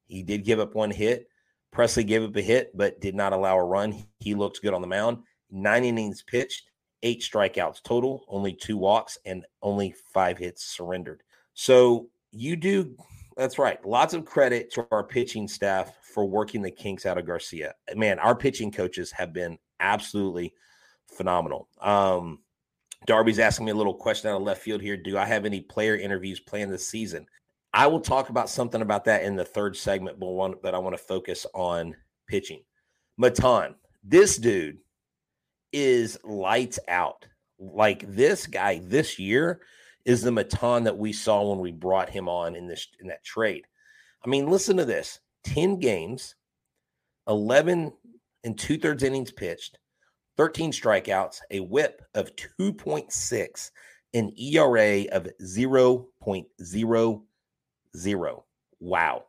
He 0.05 0.23
did 0.23 0.45
give 0.45 0.59
up 0.59 0.75
one 0.75 0.91
hit. 0.91 1.27
Presley 1.71 2.03
gave 2.03 2.23
up 2.23 2.35
a 2.35 2.41
hit, 2.41 2.75
but 2.77 3.01
did 3.01 3.15
not 3.15 3.33
allow 3.33 3.57
a 3.57 3.63
run. 3.63 4.05
He 4.19 4.35
looked 4.35 4.61
good 4.61 4.73
on 4.73 4.81
the 4.81 4.87
mound. 4.87 5.19
Nine 5.51 5.83
innings 5.83 6.21
pitched, 6.21 6.69
eight 7.01 7.21
strikeouts 7.21 7.81
total, 7.83 8.25
only 8.27 8.53
two 8.53 8.77
walks, 8.77 9.17
and 9.25 9.45
only 9.61 9.95
five 10.13 10.37
hits 10.37 10.63
surrendered. 10.63 11.23
So 11.55 12.09
you 12.31 12.55
do, 12.55 12.95
that's 13.39 13.57
right. 13.57 13.83
Lots 13.85 14.13
of 14.13 14.25
credit 14.25 14.69
to 14.73 14.85
our 14.91 15.03
pitching 15.03 15.47
staff 15.47 15.95
for 16.01 16.25
working 16.25 16.61
the 16.61 16.69
kinks 16.69 17.05
out 17.05 17.17
of 17.17 17.25
Garcia. 17.25 17.73
Man, 17.95 18.19
our 18.19 18.35
pitching 18.35 18.69
coaches 18.69 19.11
have 19.11 19.31
been 19.31 19.57
absolutely 19.79 20.53
phenomenal. 21.07 21.69
Um, 21.79 22.39
Darby's 23.05 23.39
asking 23.39 23.65
me 23.65 23.71
a 23.71 23.75
little 23.75 23.93
question 23.93 24.29
out 24.29 24.35
of 24.35 24.43
left 24.43 24.61
field 24.61 24.81
here. 24.81 24.97
Do 24.97 25.17
I 25.17 25.23
have 25.23 25.45
any 25.45 25.61
player 25.61 25.95
interviews 25.95 26.41
planned 26.41 26.69
this 26.69 26.85
season? 26.85 27.25
I 27.73 27.87
will 27.87 28.01
talk 28.01 28.27
about 28.27 28.49
something 28.49 28.81
about 28.81 29.05
that 29.05 29.23
in 29.23 29.37
the 29.37 29.45
third 29.45 29.77
segment, 29.77 30.19
but 30.19 30.27
one 30.27 30.55
that 30.63 30.75
I 30.75 30.79
want 30.79 30.97
to 30.97 31.03
focus 31.03 31.45
on 31.53 31.95
pitching. 32.27 32.61
Maton, 33.17 33.75
this 34.03 34.35
dude 34.35 34.79
is 35.71 36.19
lights 36.25 36.79
out. 36.89 37.25
Like 37.57 38.03
this 38.05 38.47
guy 38.47 38.81
this 38.83 39.17
year 39.17 39.61
is 40.05 40.21
the 40.21 40.31
Maton 40.31 40.83
that 40.85 40.97
we 40.97 41.13
saw 41.13 41.49
when 41.49 41.59
we 41.59 41.71
brought 41.71 42.09
him 42.09 42.29
on 42.29 42.55
in 42.55 42.67
this 42.67 42.87
in 42.99 43.07
that 43.07 43.23
trade. 43.23 43.65
I 44.25 44.29
mean, 44.29 44.49
listen 44.49 44.77
to 44.77 44.85
this: 44.85 45.19
ten 45.43 45.79
games, 45.79 46.35
eleven 47.27 47.93
and 48.43 48.57
two 48.57 48.77
thirds 48.77 49.03
innings 49.03 49.31
pitched, 49.31 49.77
13 50.39 50.71
strikeouts, 50.71 51.41
a 51.51 51.59
whip 51.59 52.01
of 52.15 52.33
2.6, 52.37 53.71
an 54.13 54.31
ERA 54.39 55.03
of 55.11 55.27
0.00. 55.43 58.43
Wow. 58.79 59.25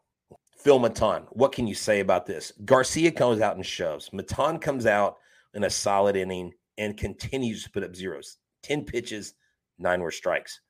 Phil 0.56 0.78
Maton, 0.78 1.26
what 1.30 1.50
can 1.50 1.66
you 1.66 1.74
say 1.74 1.98
about 1.98 2.26
this? 2.26 2.52
Garcia 2.64 3.10
comes 3.10 3.40
out 3.40 3.56
and 3.56 3.66
shoves. 3.66 4.10
Maton 4.10 4.60
comes 4.60 4.86
out 4.86 5.16
in 5.54 5.64
a 5.64 5.70
solid 5.70 6.14
inning 6.14 6.52
and 6.78 6.96
continues 6.96 7.64
to 7.64 7.70
put 7.70 7.82
up 7.82 7.96
zeros 7.96 8.36
10 8.62 8.84
pitches, 8.84 9.34
nine 9.80 10.00
were 10.00 10.10
strikes. 10.10 10.60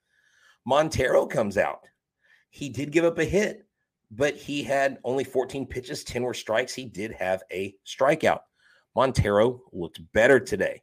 Montero 0.64 1.26
comes 1.26 1.57
out. 1.57 1.81
He 2.50 2.69
did 2.69 2.93
give 2.93 3.05
up 3.05 3.19
a 3.19 3.25
hit, 3.25 3.67
but 4.11 4.37
he 4.37 4.62
had 4.62 4.99
only 5.04 5.25
14 5.25 5.67
pitches, 5.67 6.04
10 6.04 6.23
were 6.23 6.35
strikes. 6.35 6.75
He 6.75 6.85
did 6.85 7.13
have 7.13 7.43
a 7.52 7.75
strikeout. 7.87 8.41
Montero 8.95 9.63
looked 9.73 10.00
better 10.13 10.41
today. 10.41 10.82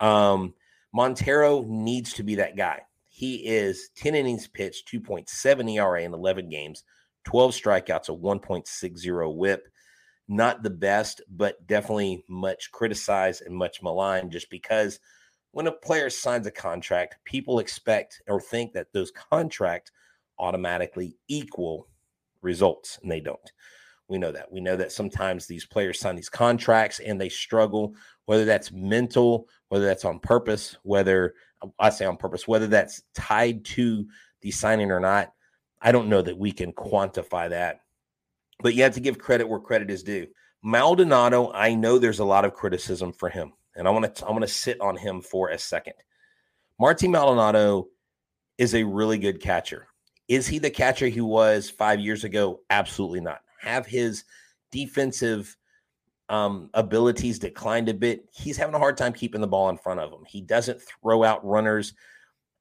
Um, 0.00 0.54
Montero 0.92 1.64
needs 1.66 2.12
to 2.14 2.22
be 2.22 2.36
that 2.36 2.56
guy. 2.56 2.82
He 3.08 3.46
is 3.46 3.90
10 3.96 4.14
innings 4.14 4.46
pitched, 4.46 4.92
2.7 4.92 5.74
ERA 5.74 6.02
in 6.02 6.14
11 6.14 6.48
games, 6.50 6.84
12 7.24 7.52
strikeouts, 7.52 8.08
a 8.08 8.12
1.60 8.12 9.36
whip. 9.36 9.68
Not 10.28 10.62
the 10.62 10.70
best, 10.70 11.22
but 11.28 11.66
definitely 11.66 12.24
much 12.28 12.70
criticized 12.70 13.42
and 13.42 13.56
much 13.56 13.82
maligned 13.82 14.30
just 14.30 14.50
because 14.50 15.00
when 15.52 15.66
a 15.66 15.72
player 15.72 16.10
signs 16.10 16.46
a 16.46 16.50
contract, 16.50 17.16
people 17.24 17.58
expect 17.58 18.22
or 18.28 18.40
think 18.40 18.72
that 18.72 18.92
those 18.92 19.10
contracts 19.10 19.90
automatically 20.38 21.16
equal 21.28 21.88
results, 22.42 22.98
and 23.02 23.10
they 23.10 23.20
don't. 23.20 23.52
We 24.08 24.18
know 24.18 24.32
that. 24.32 24.50
We 24.50 24.60
know 24.60 24.76
that 24.76 24.92
sometimes 24.92 25.46
these 25.46 25.66
players 25.66 26.00
sign 26.00 26.16
these 26.16 26.30
contracts 26.30 26.98
and 27.00 27.20
they 27.20 27.28
struggle, 27.28 27.94
whether 28.24 28.44
that's 28.44 28.72
mental, 28.72 29.48
whether 29.68 29.84
that's 29.84 30.04
on 30.04 30.18
purpose, 30.18 30.76
whether 30.82 31.34
I 31.78 31.90
say 31.90 32.06
on 32.06 32.16
purpose, 32.16 32.48
whether 32.48 32.66
that's 32.66 33.02
tied 33.14 33.64
to 33.66 34.06
the 34.40 34.50
signing 34.50 34.90
or 34.90 35.00
not. 35.00 35.32
I 35.82 35.92
don't 35.92 36.08
know 36.08 36.22
that 36.22 36.38
we 36.38 36.52
can 36.52 36.72
quantify 36.72 37.50
that, 37.50 37.80
but 38.62 38.74
you 38.74 38.82
have 38.82 38.94
to 38.94 39.00
give 39.00 39.18
credit 39.18 39.48
where 39.48 39.60
credit 39.60 39.90
is 39.90 40.02
due. 40.02 40.26
Maldonado, 40.62 41.52
I 41.52 41.74
know 41.74 41.98
there's 41.98 42.18
a 42.18 42.24
lot 42.24 42.44
of 42.44 42.54
criticism 42.54 43.12
for 43.12 43.28
him, 43.28 43.52
and 43.78 43.88
I 43.88 43.90
want 43.90 44.14
to 44.14 44.26
I 44.26 44.30
want 44.30 44.42
to 44.42 44.48
sit 44.48 44.80
on 44.80 44.96
him 44.96 45.22
for 45.22 45.48
a 45.48 45.58
second. 45.58 45.94
Martin 46.78 47.10
Maldonado 47.10 47.88
is 48.58 48.74
a 48.74 48.84
really 48.84 49.18
good 49.18 49.40
catcher. 49.40 49.88
Is 50.26 50.46
he 50.46 50.58
the 50.58 50.70
catcher 50.70 51.08
he 51.08 51.20
was 51.20 51.70
five 51.70 52.00
years 52.00 52.24
ago? 52.24 52.60
Absolutely 52.70 53.20
not. 53.20 53.40
Have 53.60 53.86
his 53.86 54.24
defensive 54.70 55.56
um, 56.28 56.68
abilities 56.74 57.38
declined 57.38 57.88
a 57.88 57.94
bit? 57.94 58.28
He's 58.32 58.56
having 58.56 58.74
a 58.74 58.78
hard 58.78 58.96
time 58.96 59.12
keeping 59.12 59.40
the 59.40 59.46
ball 59.46 59.70
in 59.70 59.78
front 59.78 60.00
of 60.00 60.12
him. 60.12 60.24
He 60.26 60.42
doesn't 60.42 60.82
throw 60.82 61.24
out 61.24 61.44
runners 61.46 61.94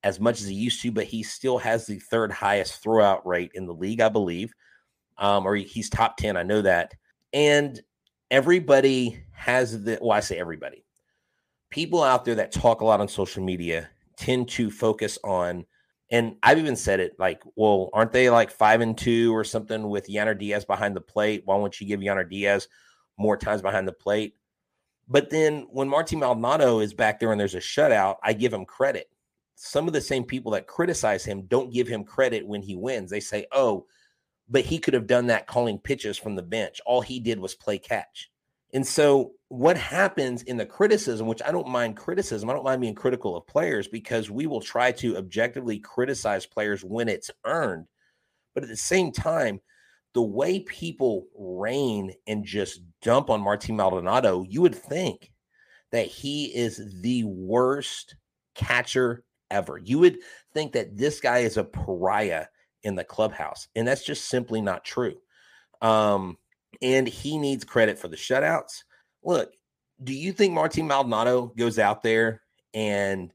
as 0.03 0.19
much 0.19 0.39
as 0.39 0.47
he 0.47 0.56
used 0.56 0.82
to, 0.84 0.91
but 0.91 1.03
he 1.03 1.23
still 1.23 1.58
has 1.58 1.86
the 1.86 1.99
third 1.99 2.32
highest 2.32 2.84
throwout 2.84 3.25
rate 3.25 3.51
in 3.56 3.65
the 3.65 3.73
league, 3.73 3.99
I 3.99 4.10
believe. 4.10 4.53
Um, 5.17 5.45
or 5.45 5.56
he's 5.56 5.89
top 5.89 6.15
10. 6.17 6.38
I 6.38 6.43
know 6.43 6.62
that. 6.62 6.93
And 7.34 7.82
everybody 8.32 9.23
has 9.32 9.84
the, 9.84 9.97
well, 10.01 10.12
I 10.12 10.21
say 10.21 10.39
everybody. 10.39 10.86
People 11.69 12.03
out 12.03 12.25
there 12.25 12.36
that 12.36 12.51
talk 12.51 12.82
a 12.82 12.86
lot 12.86 13.01
on 13.01 13.08
social 13.08 13.43
media 13.43 13.89
tend 14.15 14.49
to 14.49 14.71
focus 14.71 15.17
on 15.23 15.65
and 16.10 16.38
I've 16.41 16.58
even 16.58 16.75
said 16.75 16.99
it 16.99 17.13
like, 17.19 17.41
well, 17.56 17.89
aren't 17.93 18.13
they 18.13 18.30
like 18.30 18.49
five 18.49 18.80
and 18.80 18.97
two 18.97 19.36
or 19.36 19.43
something 19.43 19.89
with 19.89 20.08
Yainer 20.08 20.38
Diaz 20.38 20.63
behind 20.63 20.95
the 20.95 21.01
plate? 21.01 21.41
Why 21.45 21.58
won't 21.58 21.82
you 21.82 21.88
give 21.88 21.99
Yainer 21.99 22.30
Diaz 22.30 22.67
more 23.17 23.36
times 23.36 23.62
behind 23.62 23.88
the 23.88 23.93
plate? 23.93 24.36
But 25.10 25.30
then 25.30 25.67
when 25.69 25.89
Martin 25.89 26.19
Maldonado 26.19 26.80
is 26.80 26.93
back 26.93 27.19
there 27.19 27.32
and 27.32 27.39
there's 27.39 27.56
a 27.56 27.60
shutout, 27.60 28.17
I 28.23 28.34
give 28.34 28.53
him 28.53 28.65
credit. 28.65 29.10
Some 29.56 29.88
of 29.88 29.93
the 29.93 30.01
same 30.01 30.23
people 30.23 30.51
that 30.53 30.67
criticize 30.67 31.25
him 31.25 31.43
don't 31.43 31.73
give 31.73 31.88
him 31.88 32.03
credit 32.03 32.47
when 32.47 32.62
he 32.62 32.75
wins. 32.75 33.10
They 33.10 33.19
say, 33.19 33.45
oh, 33.51 33.86
but 34.49 34.63
he 34.63 34.80
could 34.80 34.93
have 34.93 35.08
done 35.08 35.27
that 35.27 35.47
calling 35.47 35.80
pitches 35.80 36.17
from 36.17 36.36
the 36.36 36.43
bench. 36.43 36.80
All 36.86 37.01
he 37.01 37.19
did 37.19 37.39
was 37.39 37.56
play 37.56 37.80
catch. 37.80 38.32
And 38.73 38.86
so, 38.86 39.32
what 39.49 39.77
happens 39.77 40.43
in 40.43 40.57
the 40.57 40.65
criticism, 40.65 41.27
which 41.27 41.41
I 41.45 41.51
don't 41.51 41.69
mind 41.69 41.95
criticism, 41.95 42.49
I 42.49 42.53
don't 42.53 42.65
mind 42.65 42.81
being 42.81 42.95
critical 42.95 43.36
of 43.36 43.47
players 43.47 43.88
because 43.88 44.29
we 44.29 44.45
will 44.45 44.62
try 44.62 44.91
to 44.93 45.17
objectively 45.17 45.79
criticize 45.79 46.45
players 46.45 46.83
when 46.83 47.07
it's 47.07 47.31
earned. 47.45 47.88
But 48.53 48.63
at 48.63 48.69
the 48.69 48.77
same 48.77 49.12
time, 49.12 49.62
the 50.13 50.21
way 50.21 50.62
people 50.62 51.27
rain 51.38 52.13
and 52.25 52.43
just 52.43 52.81
dump 53.01 53.29
on 53.29 53.41
Martin 53.41 53.75
Maldonado, 53.75 54.43
you 54.43 54.62
would 54.62 54.75
think 54.75 55.31
that 55.91 56.07
he 56.07 56.45
is 56.45 57.01
the 57.01 57.23
worst 57.23 58.15
catcher 58.55 59.23
ever. 59.49 59.77
You 59.77 59.99
would 59.99 60.19
think 60.53 60.73
that 60.73 60.97
this 60.97 61.21
guy 61.21 61.39
is 61.39 61.57
a 61.57 61.63
pariah 61.63 62.47
in 62.83 62.95
the 62.95 63.03
clubhouse, 63.03 63.67
and 63.75 63.88
that's 63.88 64.03
just 64.03 64.25
simply 64.25 64.60
not 64.60 64.83
true. 64.83 65.15
Um, 65.81 66.38
and 66.81 67.07
he 67.07 67.38
needs 67.38 67.63
credit 67.63 67.97
for 67.97 68.07
the 68.07 68.17
shutouts. 68.17 68.83
Look, 69.27 69.51
do 70.05 70.13
you 70.13 70.31
think 70.31 70.53
Martin 70.53 70.87
Maldonado 70.87 71.47
goes 71.57 71.79
out 71.79 72.01
there 72.01 72.43
and 72.73 73.33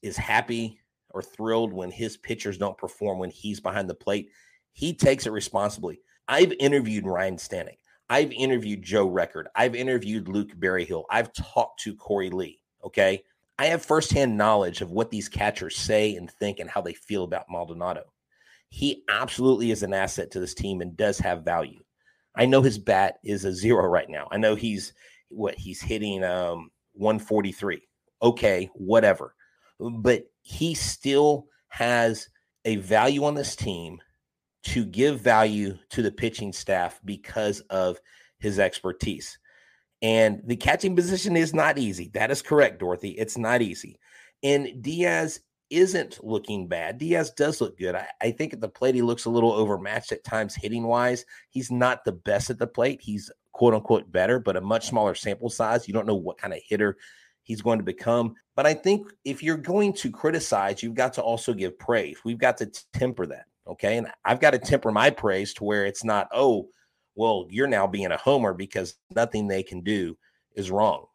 is 0.00 0.16
happy 0.16 0.78
or 1.10 1.20
thrilled 1.20 1.72
when 1.72 1.90
his 1.90 2.16
pitchers 2.16 2.56
don't 2.56 2.78
perform 2.78 3.18
when 3.18 3.30
he's 3.30 3.58
behind 3.58 3.90
the 3.90 3.94
plate? 3.94 4.30
He 4.72 4.94
takes 4.94 5.26
it 5.26 5.32
responsibly. 5.32 6.00
I've 6.28 6.52
interviewed 6.52 7.06
Ryan 7.06 7.38
Stanek. 7.38 7.78
I've 8.08 8.30
interviewed 8.30 8.82
Joe 8.84 9.06
Record. 9.06 9.48
I've 9.56 9.74
interviewed 9.74 10.28
Luke 10.28 10.52
Berryhill. 10.54 11.06
I've 11.10 11.32
talked 11.32 11.80
to 11.80 11.96
Corey 11.96 12.30
Lee. 12.30 12.60
Okay. 12.84 13.24
I 13.58 13.66
have 13.66 13.84
firsthand 13.84 14.36
knowledge 14.36 14.80
of 14.80 14.92
what 14.92 15.10
these 15.10 15.28
catchers 15.28 15.74
say 15.74 16.14
and 16.14 16.30
think 16.30 16.60
and 16.60 16.70
how 16.70 16.82
they 16.82 16.94
feel 16.94 17.24
about 17.24 17.50
Maldonado. 17.50 18.04
He 18.68 19.02
absolutely 19.08 19.72
is 19.72 19.82
an 19.82 19.92
asset 19.92 20.30
to 20.30 20.40
this 20.40 20.54
team 20.54 20.82
and 20.82 20.96
does 20.96 21.18
have 21.18 21.44
value. 21.44 21.82
I 22.36 22.46
know 22.46 22.62
his 22.62 22.78
bat 22.78 23.18
is 23.24 23.44
a 23.44 23.52
zero 23.52 23.86
right 23.86 24.08
now. 24.08 24.28
I 24.30 24.36
know 24.36 24.54
he's 24.54 24.92
what 25.32 25.54
he's 25.56 25.80
hitting 25.80 26.24
um 26.24 26.70
143. 26.94 27.82
Okay, 28.22 28.70
whatever. 28.74 29.34
But 29.78 30.24
he 30.42 30.74
still 30.74 31.46
has 31.68 32.28
a 32.64 32.76
value 32.76 33.24
on 33.24 33.34
this 33.34 33.56
team 33.56 34.00
to 34.64 34.84
give 34.84 35.20
value 35.20 35.76
to 35.90 36.02
the 36.02 36.12
pitching 36.12 36.52
staff 36.52 37.00
because 37.04 37.60
of 37.70 37.98
his 38.38 38.58
expertise. 38.58 39.38
And 40.02 40.40
the 40.44 40.56
catching 40.56 40.94
position 40.94 41.36
is 41.36 41.54
not 41.54 41.78
easy. 41.78 42.10
That 42.14 42.30
is 42.30 42.42
correct, 42.42 42.80
Dorothy. 42.80 43.10
It's 43.10 43.38
not 43.38 43.62
easy. 43.62 43.98
And 44.42 44.82
Diaz 44.82 45.40
isn't 45.70 46.22
looking 46.22 46.68
bad. 46.68 46.98
Diaz 46.98 47.30
does 47.30 47.60
look 47.60 47.78
good. 47.78 47.94
I, 47.94 48.06
I, 48.20 48.30
think 48.32 48.52
at 48.52 48.60
the 48.60 48.68
plate, 48.68 48.94
he 48.94 49.02
looks 49.02 49.24
a 49.24 49.30
little 49.30 49.52
overmatched 49.52 50.12
at 50.12 50.24
times 50.24 50.54
hitting 50.54 50.82
wise. 50.82 51.24
He's 51.50 51.70
not 51.70 52.04
the 52.04 52.12
best 52.12 52.50
at 52.50 52.58
the 52.58 52.66
plate. 52.66 53.00
He's 53.00 53.30
quote 53.52 53.74
unquote 53.74 54.10
better, 54.10 54.38
but 54.38 54.56
a 54.56 54.60
much 54.60 54.88
smaller 54.88 55.14
sample 55.14 55.50
size. 55.50 55.86
You 55.86 55.94
don't 55.94 56.06
know 56.06 56.14
what 56.14 56.38
kind 56.38 56.52
of 56.52 56.60
hitter 56.66 56.96
he's 57.42 57.62
going 57.62 57.78
to 57.78 57.84
become. 57.84 58.34
But 58.54 58.66
I 58.66 58.74
think 58.74 59.08
if 59.24 59.42
you're 59.42 59.56
going 59.56 59.92
to 59.94 60.10
criticize, 60.10 60.82
you've 60.82 60.94
got 60.94 61.14
to 61.14 61.22
also 61.22 61.54
give 61.54 61.78
praise. 61.78 62.18
We've 62.24 62.38
got 62.38 62.58
to 62.58 62.70
temper 62.92 63.26
that. 63.26 63.46
Okay. 63.66 63.96
And 63.96 64.08
I've 64.24 64.40
got 64.40 64.50
to 64.50 64.58
temper 64.58 64.90
my 64.90 65.10
praise 65.10 65.54
to 65.54 65.64
where 65.64 65.86
it's 65.86 66.04
not, 66.04 66.28
oh, 66.32 66.68
well, 67.14 67.46
you're 67.50 67.68
now 67.68 67.86
being 67.86 68.10
a 68.10 68.16
homer 68.16 68.54
because 68.54 68.94
nothing 69.14 69.46
they 69.46 69.62
can 69.62 69.82
do 69.82 70.16
is 70.54 70.70
wrong. 70.70 71.06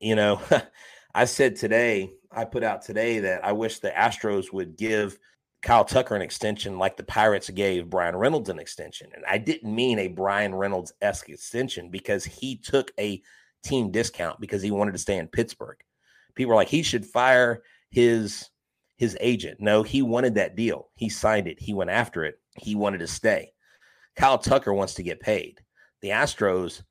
You 0.00 0.16
know, 0.16 0.40
I 1.14 1.26
said 1.26 1.56
today, 1.56 2.10
I 2.30 2.44
put 2.44 2.64
out 2.64 2.82
today 2.82 3.20
that 3.20 3.44
I 3.44 3.52
wish 3.52 3.78
the 3.78 3.90
Astros 3.90 4.52
would 4.52 4.76
give 4.76 5.18
Kyle 5.64 5.84
Tucker 5.84 6.14
an 6.14 6.20
extension 6.20 6.78
like 6.78 6.98
the 6.98 7.02
Pirates 7.02 7.48
gave 7.48 7.88
Bryan 7.88 8.14
Reynolds 8.14 8.50
an 8.50 8.58
extension. 8.58 9.10
And 9.14 9.24
I 9.26 9.38
didn't 9.38 9.74
mean 9.74 9.98
a 9.98 10.08
Bryan 10.08 10.54
Reynolds 10.54 10.92
esque 11.00 11.30
extension 11.30 11.88
because 11.88 12.22
he 12.22 12.58
took 12.58 12.92
a 13.00 13.22
team 13.64 13.90
discount 13.90 14.38
because 14.40 14.60
he 14.60 14.70
wanted 14.70 14.92
to 14.92 14.98
stay 14.98 15.16
in 15.16 15.26
Pittsburgh. 15.26 15.78
People 16.34 16.52
are 16.52 16.56
like, 16.56 16.68
he 16.68 16.82
should 16.82 17.06
fire 17.06 17.62
his 17.90 18.50
his 18.98 19.16
agent. 19.20 19.58
No, 19.58 19.82
he 19.82 20.02
wanted 20.02 20.34
that 20.34 20.54
deal. 20.54 20.90
He 20.96 21.08
signed 21.08 21.48
it. 21.48 21.58
He 21.58 21.72
went 21.72 21.90
after 21.90 22.24
it. 22.24 22.38
He 22.58 22.74
wanted 22.74 22.98
to 22.98 23.06
stay. 23.06 23.52
Kyle 24.16 24.38
Tucker 24.38 24.74
wants 24.74 24.94
to 24.94 25.02
get 25.02 25.18
paid. 25.18 25.62
The 26.02 26.10
Astros 26.10 26.82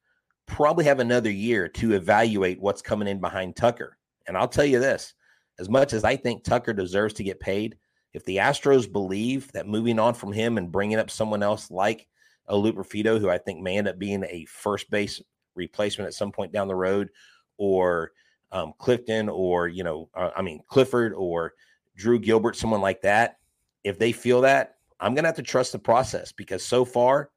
probably 0.47 0.85
have 0.85 0.99
another 0.99 1.31
year 1.31 1.69
to 1.69 1.93
evaluate 1.93 2.59
what's 2.59 2.81
coming 2.81 3.07
in 3.07 3.21
behind 3.21 3.55
Tucker. 3.55 3.97
And 4.27 4.35
I'll 4.35 4.47
tell 4.47 4.65
you 4.65 4.79
this 4.79 5.13
as 5.59 5.69
much 5.69 5.93
as 5.93 6.03
I 6.03 6.15
think 6.15 6.43
Tucker 6.43 6.73
deserves 6.73 7.13
to 7.15 7.23
get 7.23 7.39
paid, 7.39 7.77
if 8.13 8.23
the 8.25 8.37
Astros 8.37 8.91
believe 8.91 9.51
that 9.53 9.67
moving 9.67 9.99
on 9.99 10.13
from 10.13 10.31
him 10.31 10.57
and 10.57 10.71
bringing 10.71 10.99
up 10.99 11.09
someone 11.09 11.43
else 11.43 11.71
like 11.71 12.07
a 12.47 12.55
Loperfido, 12.55 13.19
who 13.19 13.29
I 13.29 13.37
think 13.37 13.61
may 13.61 13.77
end 13.77 13.87
up 13.87 13.97
being 13.97 14.23
a 14.23 14.45
first 14.45 14.89
base 14.89 15.21
replacement 15.55 16.07
at 16.07 16.13
some 16.13 16.31
point 16.31 16.51
down 16.51 16.67
the 16.67 16.75
road, 16.75 17.09
or 17.57 18.11
um, 18.51 18.73
Clifton, 18.77 19.29
or, 19.29 19.67
you 19.67 19.83
know, 19.83 20.09
uh, 20.15 20.29
I 20.35 20.41
mean, 20.41 20.61
Clifford 20.67 21.13
or 21.13 21.53
Drew 21.95 22.19
Gilbert, 22.19 22.55
someone 22.55 22.81
like 22.81 23.01
that, 23.01 23.37
if 23.83 23.97
they 23.97 24.11
feel 24.11 24.41
that, 24.41 24.75
I'm 24.99 25.15
to 25.15 25.23
have 25.23 25.35
to 25.35 25.41
trust 25.41 25.71
the 25.71 25.79
process 25.79 26.31
because 26.31 26.63
so 26.63 26.85
far, 26.85 27.31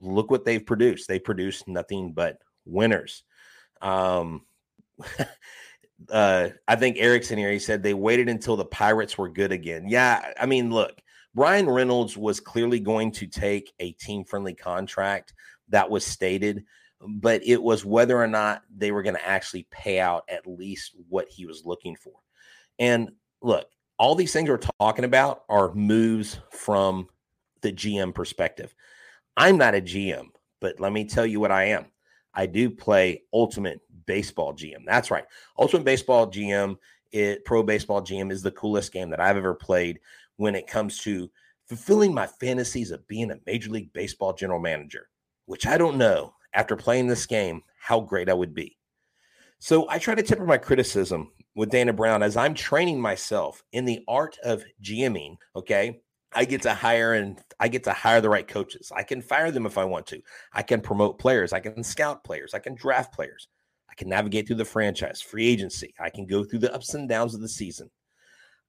look 0.00 0.30
what 0.30 0.44
they've 0.44 0.64
produced. 0.64 1.08
They 1.08 1.18
produced 1.18 1.68
nothing 1.68 2.12
but 2.12 2.38
winners. 2.64 3.24
Um, 3.82 4.46
uh, 6.08 6.48
I 6.66 6.76
think 6.76 6.96
Erickson 6.98 7.38
here, 7.38 7.50
he 7.50 7.58
said 7.58 7.82
they 7.82 7.94
waited 7.94 8.28
until 8.28 8.56
the 8.56 8.64
Pirates 8.64 9.18
were 9.18 9.28
good 9.28 9.52
again. 9.52 9.86
Yeah, 9.88 10.32
I 10.40 10.46
mean, 10.46 10.70
look, 10.70 11.00
Bryan 11.34 11.68
Reynolds 11.68 12.16
was 12.16 12.40
clearly 12.40 12.80
going 12.80 13.12
to 13.12 13.26
take 13.26 13.72
a 13.78 13.92
team 13.92 14.24
friendly 14.24 14.54
contract 14.54 15.34
that 15.68 15.90
was 15.90 16.04
stated, 16.04 16.64
but 17.00 17.42
it 17.44 17.62
was 17.62 17.84
whether 17.84 18.20
or 18.20 18.26
not 18.26 18.62
they 18.74 18.90
were 18.90 19.02
going 19.02 19.14
to 19.14 19.28
actually 19.28 19.66
pay 19.70 20.00
out 20.00 20.24
at 20.28 20.46
least 20.46 20.96
what 21.08 21.28
he 21.28 21.46
was 21.46 21.64
looking 21.64 21.94
for. 21.96 22.14
And 22.78 23.12
look, 23.42 23.66
all 23.98 24.14
these 24.14 24.32
things 24.32 24.48
we're 24.48 24.58
talking 24.80 25.04
about 25.04 25.42
are 25.48 25.74
moves 25.74 26.38
from 26.50 27.08
the 27.60 27.72
GM 27.72 28.14
perspective. 28.14 28.74
I'm 29.36 29.58
not 29.58 29.74
a 29.74 29.80
GM, 29.80 30.28
but 30.60 30.80
let 30.80 30.92
me 30.92 31.04
tell 31.04 31.26
you 31.26 31.38
what 31.38 31.52
I 31.52 31.64
am. 31.64 31.86
I 32.34 32.46
do 32.46 32.70
play 32.70 33.22
Ultimate 33.32 33.80
Baseball 34.06 34.54
GM. 34.54 34.84
That's 34.86 35.10
right. 35.10 35.24
Ultimate 35.58 35.84
Baseball 35.84 36.30
GM, 36.30 36.76
it 37.12 37.44
Pro 37.44 37.62
Baseball 37.62 38.02
GM 38.02 38.30
is 38.30 38.42
the 38.42 38.52
coolest 38.52 38.92
game 38.92 39.10
that 39.10 39.20
I've 39.20 39.36
ever 39.36 39.54
played 39.54 40.00
when 40.36 40.54
it 40.54 40.66
comes 40.66 40.98
to 40.98 41.30
fulfilling 41.66 42.14
my 42.14 42.26
fantasies 42.26 42.90
of 42.90 43.06
being 43.06 43.30
a 43.30 43.38
Major 43.46 43.70
League 43.70 43.92
Baseball 43.92 44.32
general 44.32 44.60
manager, 44.60 45.08
which 45.46 45.66
I 45.66 45.78
don't 45.78 45.98
know 45.98 46.34
after 46.52 46.76
playing 46.76 47.06
this 47.06 47.26
game 47.26 47.62
how 47.78 48.00
great 48.00 48.28
I 48.28 48.34
would 48.34 48.54
be. 48.54 48.76
So 49.58 49.88
I 49.88 49.98
try 49.98 50.14
to 50.14 50.22
temper 50.22 50.46
my 50.46 50.58
criticism 50.58 51.32
with 51.54 51.70
Dana 51.70 51.92
Brown 51.92 52.22
as 52.22 52.36
I'm 52.36 52.54
training 52.54 53.00
myself 53.00 53.62
in 53.72 53.84
the 53.84 54.02
art 54.08 54.38
of 54.42 54.64
GMing. 54.82 55.36
Okay. 55.54 56.00
I 56.32 56.44
get 56.44 56.62
to 56.62 56.74
hire 56.74 57.14
and 57.14 57.38
I 57.58 57.68
get 57.68 57.84
to 57.84 57.92
hire 57.92 58.20
the 58.20 58.28
right 58.28 58.46
coaches. 58.46 58.92
I 58.94 59.02
can 59.02 59.20
fire 59.20 59.50
them 59.50 59.66
if 59.66 59.76
I 59.76 59.84
want 59.84 60.06
to. 60.08 60.22
I 60.52 60.62
can 60.62 60.80
promote 60.80 61.18
players. 61.18 61.52
I 61.52 61.60
can 61.60 61.82
scout 61.82 62.22
players. 62.24 62.54
I 62.54 62.60
can 62.60 62.74
draft 62.74 63.12
players. 63.12 63.48
I 63.90 63.94
can 63.94 64.08
navigate 64.08 64.46
through 64.46 64.56
the 64.56 64.64
franchise, 64.64 65.20
free 65.20 65.48
agency. 65.48 65.92
I 65.98 66.10
can 66.10 66.26
go 66.26 66.44
through 66.44 66.60
the 66.60 66.72
ups 66.72 66.94
and 66.94 67.08
downs 67.08 67.34
of 67.34 67.40
the 67.40 67.48
season. 67.48 67.90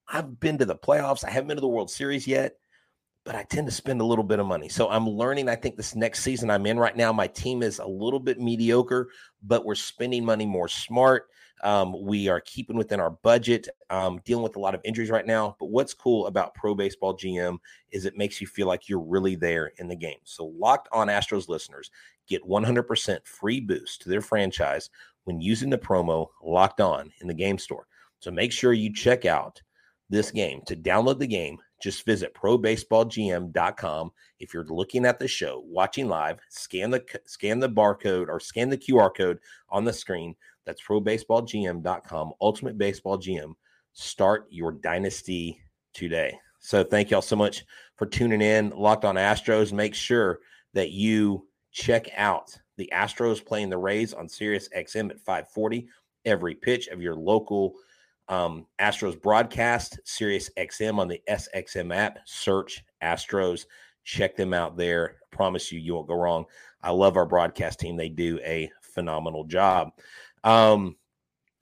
I've 0.08 0.40
been 0.40 0.58
to 0.58 0.64
the 0.64 0.74
playoffs. 0.74 1.24
I 1.24 1.30
haven't 1.30 1.48
been 1.48 1.56
to 1.56 1.62
the 1.62 1.68
World 1.68 1.90
Series 1.90 2.26
yet, 2.26 2.54
but 3.24 3.36
I 3.36 3.44
tend 3.44 3.68
to 3.68 3.72
spend 3.72 4.00
a 4.00 4.04
little 4.04 4.24
bit 4.24 4.40
of 4.40 4.46
money. 4.46 4.68
So 4.68 4.88
I'm 4.88 5.08
learning. 5.08 5.48
I 5.48 5.54
think 5.54 5.76
this 5.76 5.94
next 5.94 6.22
season 6.22 6.50
I'm 6.50 6.66
in 6.66 6.78
right 6.78 6.96
now, 6.96 7.12
my 7.12 7.28
team 7.28 7.62
is 7.62 7.78
a 7.78 7.86
little 7.86 8.18
bit 8.18 8.40
mediocre, 8.40 9.08
but 9.42 9.64
we're 9.64 9.76
spending 9.76 10.24
money 10.24 10.44
more 10.44 10.68
smart. 10.68 11.28
Um, 11.62 12.04
we 12.04 12.28
are 12.28 12.40
keeping 12.40 12.76
within 12.76 13.00
our 13.00 13.10
budget, 13.10 13.68
um, 13.90 14.20
dealing 14.24 14.42
with 14.42 14.56
a 14.56 14.60
lot 14.60 14.74
of 14.74 14.80
injuries 14.84 15.10
right 15.10 15.26
now. 15.26 15.56
But 15.60 15.70
what's 15.70 15.94
cool 15.94 16.26
about 16.26 16.54
Pro 16.54 16.74
Baseball 16.74 17.16
GM 17.16 17.58
is 17.92 18.04
it 18.04 18.16
makes 18.16 18.40
you 18.40 18.46
feel 18.46 18.66
like 18.66 18.88
you're 18.88 19.00
really 19.00 19.36
there 19.36 19.72
in 19.78 19.88
the 19.88 19.96
game. 19.96 20.18
So, 20.24 20.46
locked 20.58 20.88
on 20.92 21.08
Astros 21.08 21.48
listeners 21.48 21.90
get 22.28 22.46
100% 22.48 23.26
free 23.26 23.60
boost 23.60 24.02
to 24.02 24.08
their 24.08 24.20
franchise 24.20 24.90
when 25.24 25.40
using 25.40 25.70
the 25.70 25.78
promo 25.78 26.28
locked 26.42 26.80
on 26.80 27.12
in 27.20 27.28
the 27.28 27.34
game 27.34 27.58
store. 27.58 27.86
So, 28.18 28.30
make 28.30 28.52
sure 28.52 28.72
you 28.72 28.92
check 28.92 29.24
out 29.24 29.62
this 30.12 30.30
game. 30.30 30.62
To 30.66 30.76
download 30.76 31.18
the 31.18 31.26
game, 31.26 31.58
just 31.82 32.04
visit 32.04 32.34
probaseballgm.com. 32.34 34.12
If 34.38 34.54
you're 34.54 34.64
looking 34.64 35.04
at 35.04 35.18
the 35.18 35.26
show, 35.26 35.62
watching 35.66 36.08
live, 36.08 36.38
scan 36.48 36.90
the 36.90 37.04
scan 37.24 37.58
the 37.58 37.68
barcode 37.68 38.28
or 38.28 38.38
scan 38.38 38.68
the 38.68 38.78
QR 38.78 39.10
code 39.14 39.38
on 39.70 39.84
the 39.84 39.92
screen 39.92 40.36
that's 40.64 40.82
probaseballgm.com, 40.82 42.32
Ultimate 42.40 42.78
Baseball 42.78 43.18
GM. 43.18 43.54
Start 43.92 44.46
your 44.50 44.72
dynasty 44.72 45.60
today. 45.92 46.38
So 46.60 46.84
thank 46.84 47.10
y'all 47.10 47.22
so 47.22 47.36
much 47.36 47.64
for 47.96 48.06
tuning 48.06 48.40
in. 48.40 48.70
Locked 48.70 49.04
on 49.04 49.16
Astros. 49.16 49.72
Make 49.72 49.94
sure 49.94 50.38
that 50.74 50.92
you 50.92 51.46
check 51.72 52.08
out 52.16 52.56
the 52.76 52.90
Astros 52.92 53.44
playing 53.44 53.68
the 53.68 53.78
Rays 53.78 54.14
on 54.14 54.28
Sirius 54.28 54.68
XM 54.76 55.10
at 55.10 55.20
540. 55.20 55.88
Every 56.24 56.54
pitch 56.54 56.88
of 56.88 57.02
your 57.02 57.16
local 57.16 57.74
um, 58.28 58.66
Astros 58.80 59.20
broadcast, 59.20 59.98
Sirius 60.04 60.50
XM 60.56 60.98
on 60.98 61.08
the 61.08 61.20
SXM 61.28 61.94
app. 61.94 62.20
Search 62.24 62.84
Astros. 63.02 63.66
Check 64.04 64.36
them 64.36 64.54
out 64.54 64.76
there. 64.76 65.16
I 65.22 65.36
promise 65.36 65.70
you, 65.70 65.78
you 65.78 65.94
won't 65.94 66.08
go 66.08 66.14
wrong. 66.14 66.44
I 66.82 66.90
love 66.90 67.16
our 67.16 67.26
broadcast 67.26 67.80
team. 67.80 67.96
They 67.96 68.08
do 68.08 68.40
a 68.44 68.70
phenomenal 68.80 69.44
job. 69.44 69.90
Um, 70.44 70.96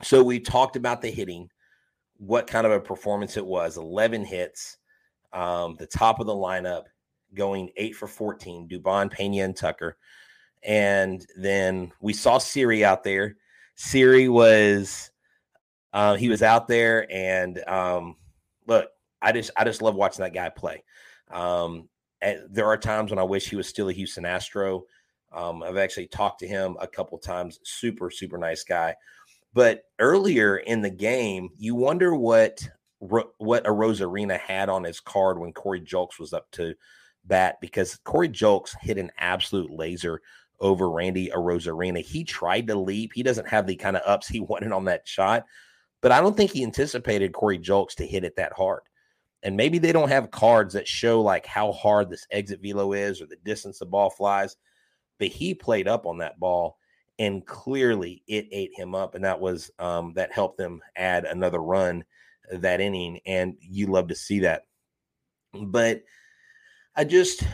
so 0.02 0.22
we 0.22 0.40
talked 0.40 0.76
about 0.76 1.02
the 1.02 1.10
hitting, 1.10 1.50
what 2.16 2.46
kind 2.46 2.66
of 2.66 2.72
a 2.72 2.80
performance 2.80 3.36
it 3.36 3.44
was 3.44 3.76
11 3.76 4.24
hits, 4.24 4.78
um, 5.32 5.76
the 5.78 5.86
top 5.86 6.20
of 6.20 6.26
the 6.26 6.32
lineup 6.32 6.84
going 7.34 7.70
eight 7.76 7.94
for 7.94 8.08
14, 8.08 8.68
Dubon, 8.68 9.10
Pena, 9.10 9.44
and 9.44 9.56
Tucker. 9.56 9.96
And 10.62 11.24
then 11.36 11.92
we 12.00 12.12
saw 12.12 12.38
Siri 12.38 12.84
out 12.84 13.04
there. 13.04 13.36
Siri 13.76 14.28
was, 14.28 15.10
uh, 15.92 16.16
he 16.16 16.28
was 16.28 16.42
out 16.42 16.68
there, 16.68 17.06
and 17.10 17.62
um, 17.66 18.16
look, 18.66 18.88
I 19.22 19.32
just, 19.32 19.50
I 19.56 19.64
just 19.64 19.80
love 19.80 19.94
watching 19.94 20.22
that 20.22 20.34
guy 20.34 20.50
play. 20.50 20.84
Um, 21.30 21.88
there 22.50 22.66
are 22.66 22.76
times 22.76 23.10
when 23.10 23.18
I 23.18 23.22
wish 23.24 23.48
he 23.48 23.56
was 23.56 23.66
still 23.66 23.88
a 23.88 23.92
Houston 23.92 24.26
Astro. 24.26 24.84
Um, 25.32 25.62
I've 25.62 25.76
actually 25.76 26.08
talked 26.08 26.40
to 26.40 26.48
him 26.48 26.76
a 26.80 26.86
couple 26.86 27.18
times. 27.18 27.60
Super, 27.62 28.10
super 28.10 28.38
nice 28.38 28.64
guy. 28.64 28.94
But 29.52 29.82
earlier 29.98 30.58
in 30.58 30.80
the 30.80 30.90
game, 30.90 31.50
you 31.56 31.74
wonder 31.74 32.14
what 32.14 32.68
what 33.00 33.64
Arozarena 33.64 34.38
had 34.38 34.68
on 34.68 34.84
his 34.84 35.00
card 35.00 35.38
when 35.38 35.54
Corey 35.54 35.80
Julks 35.80 36.18
was 36.18 36.34
up 36.34 36.50
to 36.52 36.74
bat 37.24 37.56
because 37.62 37.96
Corey 38.04 38.28
Julks 38.28 38.76
hit 38.78 38.98
an 38.98 39.10
absolute 39.16 39.70
laser 39.70 40.20
over 40.60 40.90
Randy 40.90 41.30
Arozarena. 41.30 42.02
He 42.02 42.24
tried 42.24 42.66
to 42.66 42.78
leap. 42.78 43.12
He 43.14 43.22
doesn't 43.22 43.48
have 43.48 43.66
the 43.66 43.76
kind 43.76 43.96
of 43.96 44.02
ups 44.04 44.28
he 44.28 44.40
wanted 44.40 44.72
on 44.72 44.84
that 44.84 45.08
shot, 45.08 45.46
but 46.02 46.12
I 46.12 46.20
don't 46.20 46.36
think 46.36 46.50
he 46.50 46.62
anticipated 46.62 47.32
Corey 47.32 47.58
Julks 47.58 47.94
to 47.96 48.06
hit 48.06 48.24
it 48.24 48.36
that 48.36 48.52
hard. 48.52 48.82
And 49.42 49.56
maybe 49.56 49.78
they 49.78 49.92
don't 49.92 50.10
have 50.10 50.30
cards 50.30 50.74
that 50.74 50.86
show 50.86 51.22
like 51.22 51.46
how 51.46 51.72
hard 51.72 52.10
this 52.10 52.26
exit 52.30 52.60
velo 52.62 52.92
is 52.92 53.22
or 53.22 53.26
the 53.26 53.36
distance 53.36 53.78
the 53.78 53.86
ball 53.86 54.10
flies 54.10 54.56
but 55.20 55.28
he 55.28 55.54
played 55.54 55.86
up 55.86 56.06
on 56.06 56.18
that 56.18 56.40
ball 56.40 56.78
and 57.20 57.46
clearly 57.46 58.22
it 58.26 58.48
ate 58.50 58.72
him 58.74 58.94
up, 58.94 59.14
and 59.14 59.24
that 59.24 59.38
was 59.38 59.70
um, 59.78 60.14
that 60.14 60.32
helped 60.32 60.56
them 60.56 60.80
add 60.96 61.26
another 61.26 61.60
run 61.60 62.02
that 62.50 62.80
inning, 62.80 63.20
and 63.26 63.54
you 63.60 63.86
love 63.86 64.08
to 64.08 64.14
see 64.14 64.40
that. 64.40 64.62
But 65.52 66.02
I 66.96 67.04
just 67.04 67.44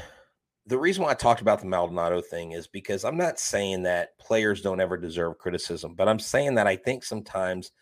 the 0.67 0.79
reason 0.79 1.05
why 1.05 1.11
I 1.11 1.15
talked 1.15 1.41
about 1.41 1.61
the 1.61 1.67
Maldonado 1.67 2.21
thing 2.23 2.53
is 2.53 2.69
because 2.69 3.05
I'm 3.05 3.17
not 3.17 3.39
saying 3.41 3.83
that 3.83 4.17
players 4.19 4.63
don't 4.63 4.81
ever 4.81 4.97
deserve 4.97 5.39
criticism, 5.39 5.95
but 5.95 6.09
I'm 6.09 6.19
saying 6.19 6.55
that 6.55 6.67
I 6.67 6.77
think 6.77 7.05
sometimes 7.05 7.73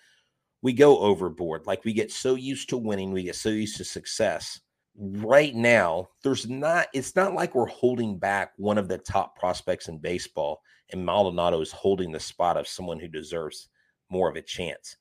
we 0.62 0.72
go 0.72 0.98
overboard. 0.98 1.66
Like 1.66 1.84
we 1.84 1.92
get 1.92 2.10
so 2.10 2.34
used 2.34 2.70
to 2.70 2.78
winning, 2.78 3.12
we 3.12 3.24
get 3.24 3.36
so 3.36 3.50
used 3.50 3.76
to 3.76 3.84
success. 3.84 4.60
Right 4.96 5.54
now, 5.54 6.08
there's 6.22 6.48
not, 6.48 6.86
it's 6.94 7.16
not 7.16 7.34
like 7.34 7.54
we're 7.54 7.66
holding 7.66 8.16
back 8.18 8.52
one 8.56 8.78
of 8.78 8.88
the 8.88 8.98
top 8.98 9.36
prospects 9.38 9.88
in 9.88 9.98
baseball, 9.98 10.62
and 10.90 11.04
Maldonado 11.04 11.60
is 11.60 11.72
holding 11.72 12.12
the 12.12 12.20
spot 12.20 12.56
of 12.56 12.68
someone 12.68 13.00
who 13.00 13.08
deserves 13.08 13.68
more 14.08 14.28
of 14.28 14.36
a 14.36 14.42
chance. 14.42 14.96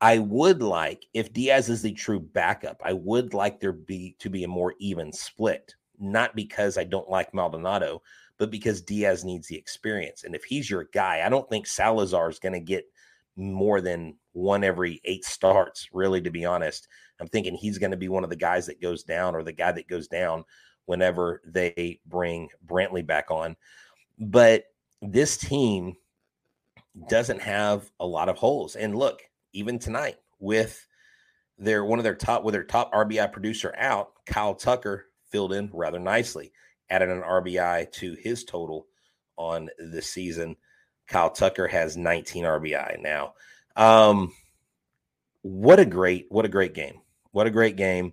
I 0.00 0.18
would 0.18 0.62
like, 0.62 1.06
if 1.14 1.32
Diaz 1.32 1.68
is 1.68 1.82
the 1.82 1.92
true 1.92 2.20
backup, 2.20 2.80
I 2.84 2.92
would 2.92 3.34
like 3.34 3.58
there 3.58 3.72
be 3.72 4.14
to 4.18 4.30
be 4.30 4.44
a 4.44 4.48
more 4.48 4.74
even 4.78 5.12
split 5.12 5.74
not 5.98 6.34
because 6.34 6.78
I 6.78 6.84
don't 6.84 7.08
like 7.08 7.34
Maldonado, 7.34 8.02
but 8.38 8.50
because 8.50 8.82
Diaz 8.82 9.24
needs 9.24 9.48
the 9.48 9.56
experience. 9.56 10.24
And 10.24 10.34
if 10.34 10.44
he's 10.44 10.70
your 10.70 10.88
guy, 10.92 11.22
I 11.24 11.28
don't 11.28 11.48
think 11.48 11.66
Salazar 11.66 12.28
is 12.28 12.38
going 12.38 12.52
to 12.52 12.60
get 12.60 12.84
more 13.36 13.80
than 13.80 14.16
one 14.32 14.64
every 14.64 15.00
eight 15.04 15.24
starts, 15.24 15.88
really, 15.92 16.20
to 16.22 16.30
be 16.30 16.44
honest. 16.44 16.88
I'm 17.20 17.28
thinking 17.28 17.54
he's 17.54 17.78
going 17.78 17.90
to 17.90 17.96
be 17.96 18.08
one 18.08 18.24
of 18.24 18.30
the 18.30 18.36
guys 18.36 18.66
that 18.66 18.80
goes 18.80 19.02
down 19.02 19.34
or 19.34 19.42
the 19.42 19.52
guy 19.52 19.72
that 19.72 19.88
goes 19.88 20.08
down 20.08 20.44
whenever 20.86 21.42
they 21.44 22.00
bring 22.06 22.48
Brantley 22.66 23.06
back 23.06 23.30
on. 23.30 23.56
But 24.18 24.64
this 25.02 25.36
team 25.36 25.96
doesn't 27.08 27.42
have 27.42 27.90
a 28.00 28.06
lot 28.06 28.28
of 28.28 28.38
holes. 28.38 28.76
And 28.76 28.96
look, 28.96 29.22
even 29.52 29.78
tonight 29.78 30.16
with 30.38 30.86
their 31.58 31.84
one 31.84 31.98
of 31.98 32.04
their 32.04 32.14
top 32.14 32.44
with 32.44 32.52
their 32.52 32.64
top 32.64 32.92
RBI 32.92 33.32
producer 33.32 33.74
out, 33.76 34.12
Kyle 34.26 34.54
Tucker 34.54 35.06
filled 35.30 35.52
in 35.52 35.70
rather 35.72 35.98
nicely, 35.98 36.52
added 36.88 37.08
an 37.08 37.22
RBI 37.22 37.90
to 37.92 38.14
his 38.14 38.44
total 38.44 38.86
on 39.36 39.68
the 39.78 40.02
season. 40.02 40.56
Kyle 41.06 41.30
Tucker 41.30 41.66
has 41.66 41.96
19 41.96 42.44
RBI 42.44 43.00
now. 43.00 43.34
Um, 43.76 44.32
what 45.42 45.78
a 45.78 45.86
great, 45.86 46.26
what 46.28 46.44
a 46.44 46.48
great 46.48 46.74
game. 46.74 47.00
What 47.32 47.46
a 47.46 47.50
great 47.50 47.76
game. 47.76 48.12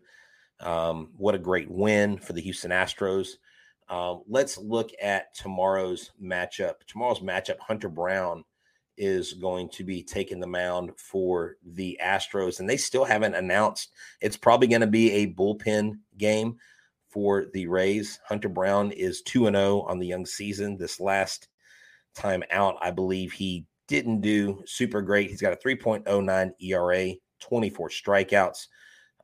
Um, 0.59 1.09
what 1.17 1.35
a 1.35 1.39
great 1.39 1.69
win 1.69 2.17
for 2.17 2.33
the 2.33 2.41
Houston 2.41 2.71
Astros. 2.71 3.29
Um, 3.89 4.23
let's 4.27 4.57
look 4.57 4.91
at 5.01 5.35
tomorrow's 5.35 6.11
matchup. 6.21 6.75
Tomorrow's 6.87 7.19
matchup, 7.19 7.59
Hunter 7.59 7.89
Brown 7.89 8.43
is 8.97 9.33
going 9.33 9.69
to 9.69 9.83
be 9.83 10.03
taking 10.03 10.39
the 10.39 10.47
mound 10.47 10.91
for 10.97 11.57
the 11.65 11.99
Astros, 12.01 12.59
and 12.59 12.69
they 12.69 12.77
still 12.77 13.05
haven't 13.05 13.35
announced. 13.35 13.91
It's 14.21 14.37
probably 14.37 14.67
going 14.67 14.81
to 14.81 14.87
be 14.87 15.11
a 15.11 15.33
bullpen 15.33 15.99
game 16.17 16.57
for 17.09 17.45
the 17.53 17.67
Rays. 17.67 18.19
Hunter 18.27 18.49
Brown 18.49 18.91
is 18.91 19.21
2 19.21 19.45
0 19.45 19.81
on 19.81 19.99
the 19.99 20.07
young 20.07 20.25
season. 20.25 20.77
This 20.77 20.99
last 20.99 21.47
time 22.13 22.43
out, 22.51 22.77
I 22.81 22.91
believe 22.91 23.31
he 23.31 23.65
didn't 23.87 24.21
do 24.21 24.61
super 24.65 25.01
great. 25.01 25.29
He's 25.29 25.41
got 25.41 25.53
a 25.53 25.57
3.09 25.57 26.51
ERA, 26.61 27.13
24 27.39 27.89
strikeouts. 27.89 28.67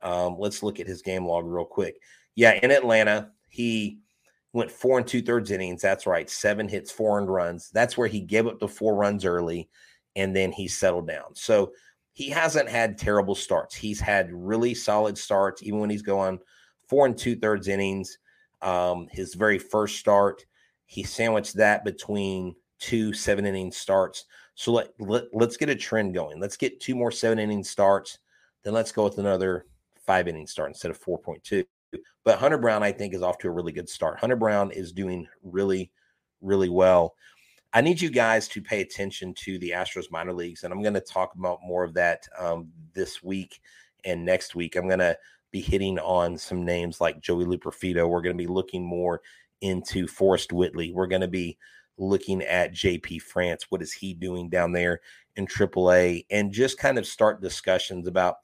Um, 0.02 0.36
let's 0.38 0.62
look 0.62 0.80
at 0.80 0.86
his 0.86 1.02
game 1.02 1.26
log 1.26 1.46
real 1.46 1.64
quick. 1.64 1.96
Yeah, 2.34 2.58
in 2.62 2.70
Atlanta, 2.70 3.30
he 3.48 3.98
went 4.52 4.70
four 4.70 4.98
and 4.98 5.06
two 5.06 5.22
thirds 5.22 5.50
innings. 5.50 5.82
That's 5.82 6.06
right, 6.06 6.28
seven 6.28 6.68
hits, 6.68 6.90
four 6.90 7.18
earned 7.18 7.32
runs. 7.32 7.70
That's 7.72 7.96
where 7.96 8.08
he 8.08 8.20
gave 8.20 8.46
up 8.46 8.58
the 8.58 8.68
four 8.68 8.94
runs 8.94 9.24
early, 9.24 9.68
and 10.16 10.34
then 10.34 10.52
he 10.52 10.68
settled 10.68 11.06
down. 11.06 11.34
So 11.34 11.72
he 12.12 12.28
hasn't 12.28 12.68
had 12.68 12.98
terrible 12.98 13.34
starts. 13.34 13.74
He's 13.74 14.00
had 14.00 14.32
really 14.32 14.74
solid 14.74 15.16
starts, 15.16 15.62
even 15.62 15.80
when 15.80 15.90
he's 15.90 16.02
going 16.02 16.38
four 16.88 17.06
and 17.06 17.16
two 17.16 17.36
thirds 17.36 17.68
innings. 17.68 18.18
Um, 18.62 19.08
his 19.10 19.34
very 19.34 19.58
first 19.58 19.98
start, 19.98 20.44
he 20.86 21.02
sandwiched 21.02 21.56
that 21.56 21.84
between 21.84 22.54
two 22.80 23.12
seven 23.12 23.46
inning 23.46 23.70
starts. 23.70 24.24
So 24.54 24.72
let, 24.72 24.88
let 24.98 25.24
let's 25.32 25.56
get 25.56 25.68
a 25.68 25.76
trend 25.76 26.14
going. 26.14 26.40
Let's 26.40 26.56
get 26.56 26.80
two 26.80 26.94
more 26.94 27.10
seven 27.10 27.38
inning 27.38 27.62
starts. 27.62 28.18
Then 28.64 28.74
let's 28.74 28.92
go 28.92 29.04
with 29.04 29.18
another 29.18 29.66
five 30.04 30.26
inning 30.28 30.46
start 30.46 30.70
instead 30.70 30.90
of 30.90 31.00
4.2. 31.00 31.64
But 32.24 32.38
Hunter 32.38 32.58
Brown, 32.58 32.82
I 32.82 32.92
think, 32.92 33.14
is 33.14 33.22
off 33.22 33.38
to 33.38 33.48
a 33.48 33.52
really 33.52 33.72
good 33.72 33.88
start. 33.88 34.18
Hunter 34.18 34.36
Brown 34.36 34.70
is 34.70 34.92
doing 34.92 35.26
really, 35.42 35.90
really 36.40 36.68
well. 36.68 37.14
I 37.72 37.80
need 37.80 38.00
you 38.00 38.10
guys 38.10 38.48
to 38.48 38.60
pay 38.60 38.80
attention 38.80 39.34
to 39.44 39.58
the 39.58 39.70
Astros 39.70 40.10
minor 40.10 40.32
leagues, 40.32 40.64
and 40.64 40.72
I'm 40.72 40.82
going 40.82 40.94
to 40.94 41.00
talk 41.00 41.34
about 41.36 41.60
more 41.62 41.84
of 41.84 41.94
that 41.94 42.26
um, 42.38 42.68
this 42.92 43.22
week 43.22 43.60
and 44.04 44.24
next 44.24 44.54
week. 44.54 44.76
I'm 44.76 44.88
going 44.88 44.98
to 44.98 45.16
be 45.52 45.60
hitting 45.60 45.98
on 46.00 46.36
some 46.36 46.64
names 46.64 47.00
like 47.00 47.20
Joey 47.20 47.44
Loperfido. 47.44 48.08
We're 48.08 48.22
going 48.22 48.36
to 48.36 48.42
be 48.42 48.48
looking 48.48 48.84
more 48.84 49.22
into 49.60 50.08
Forrest 50.08 50.52
Whitley. 50.52 50.92
We're 50.92 51.06
going 51.06 51.20
to 51.20 51.28
be 51.28 51.56
looking 51.98 52.42
at 52.42 52.72
JP 52.72 53.22
France. 53.22 53.66
What 53.68 53.82
is 53.82 53.92
he 53.92 54.14
doing 54.14 54.48
down 54.48 54.72
there 54.72 55.00
in 55.36 55.46
AAA? 55.46 56.26
And 56.30 56.52
just 56.52 56.78
kind 56.78 56.98
of 56.98 57.06
start 57.06 57.42
discussions 57.42 58.06
about 58.06 58.36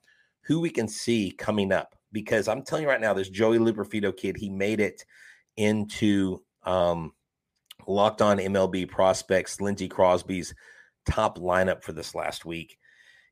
who 0.43 0.61
we 0.61 0.71
can 0.71 0.89
see 0.89 1.33
coming 1.37 1.73
up. 1.73 1.95
Because 2.13 2.49
I'm 2.49 2.63
telling 2.63 2.85
you 2.85 2.89
right 2.89 3.01
now, 3.01 3.13
this 3.13 3.29
Joey 3.29 3.59
Loperfido 3.59 4.17
kid, 4.17 4.37
he 4.37 4.49
made 4.49 4.81
it 4.81 5.05
into 5.57 6.43
um, 6.65 7.13
locked 7.87 8.23
on 8.23 8.39
MLB 8.39 8.89
prospects, 8.89 9.61
Lindsey 9.61 9.89
Crosby's 9.89 10.55
top 11.05 11.39
lineup 11.39 11.83
for 11.83 11.93
this 11.93 12.15
last 12.15 12.45
week 12.45 12.79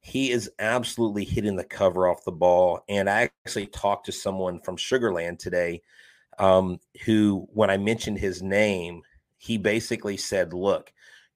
he 0.07 0.33
is 0.33 0.50
absolutely 0.59 1.24
hitting 1.24 1.57
the 1.57 1.64
cover 1.64 2.07
off 2.07 2.27
the 2.27 2.31
ball. 2.31 2.85
And 2.90 3.09
I 3.09 3.31
actually 3.46 3.68
talked 3.68 4.05
to 4.05 4.12
someone 4.12 4.61
from 4.61 4.77
Sugarland 4.77 5.38
today 5.38 5.81
um, 6.38 6.79
who, 7.07 7.48
when 7.55 7.70
I 7.70 7.79
mentioned 7.79 8.18
his 8.18 8.42
name, 8.42 9.00
he 9.45 9.59
basically 9.59 10.17
said, 10.17 10.55
Look, 10.55 10.91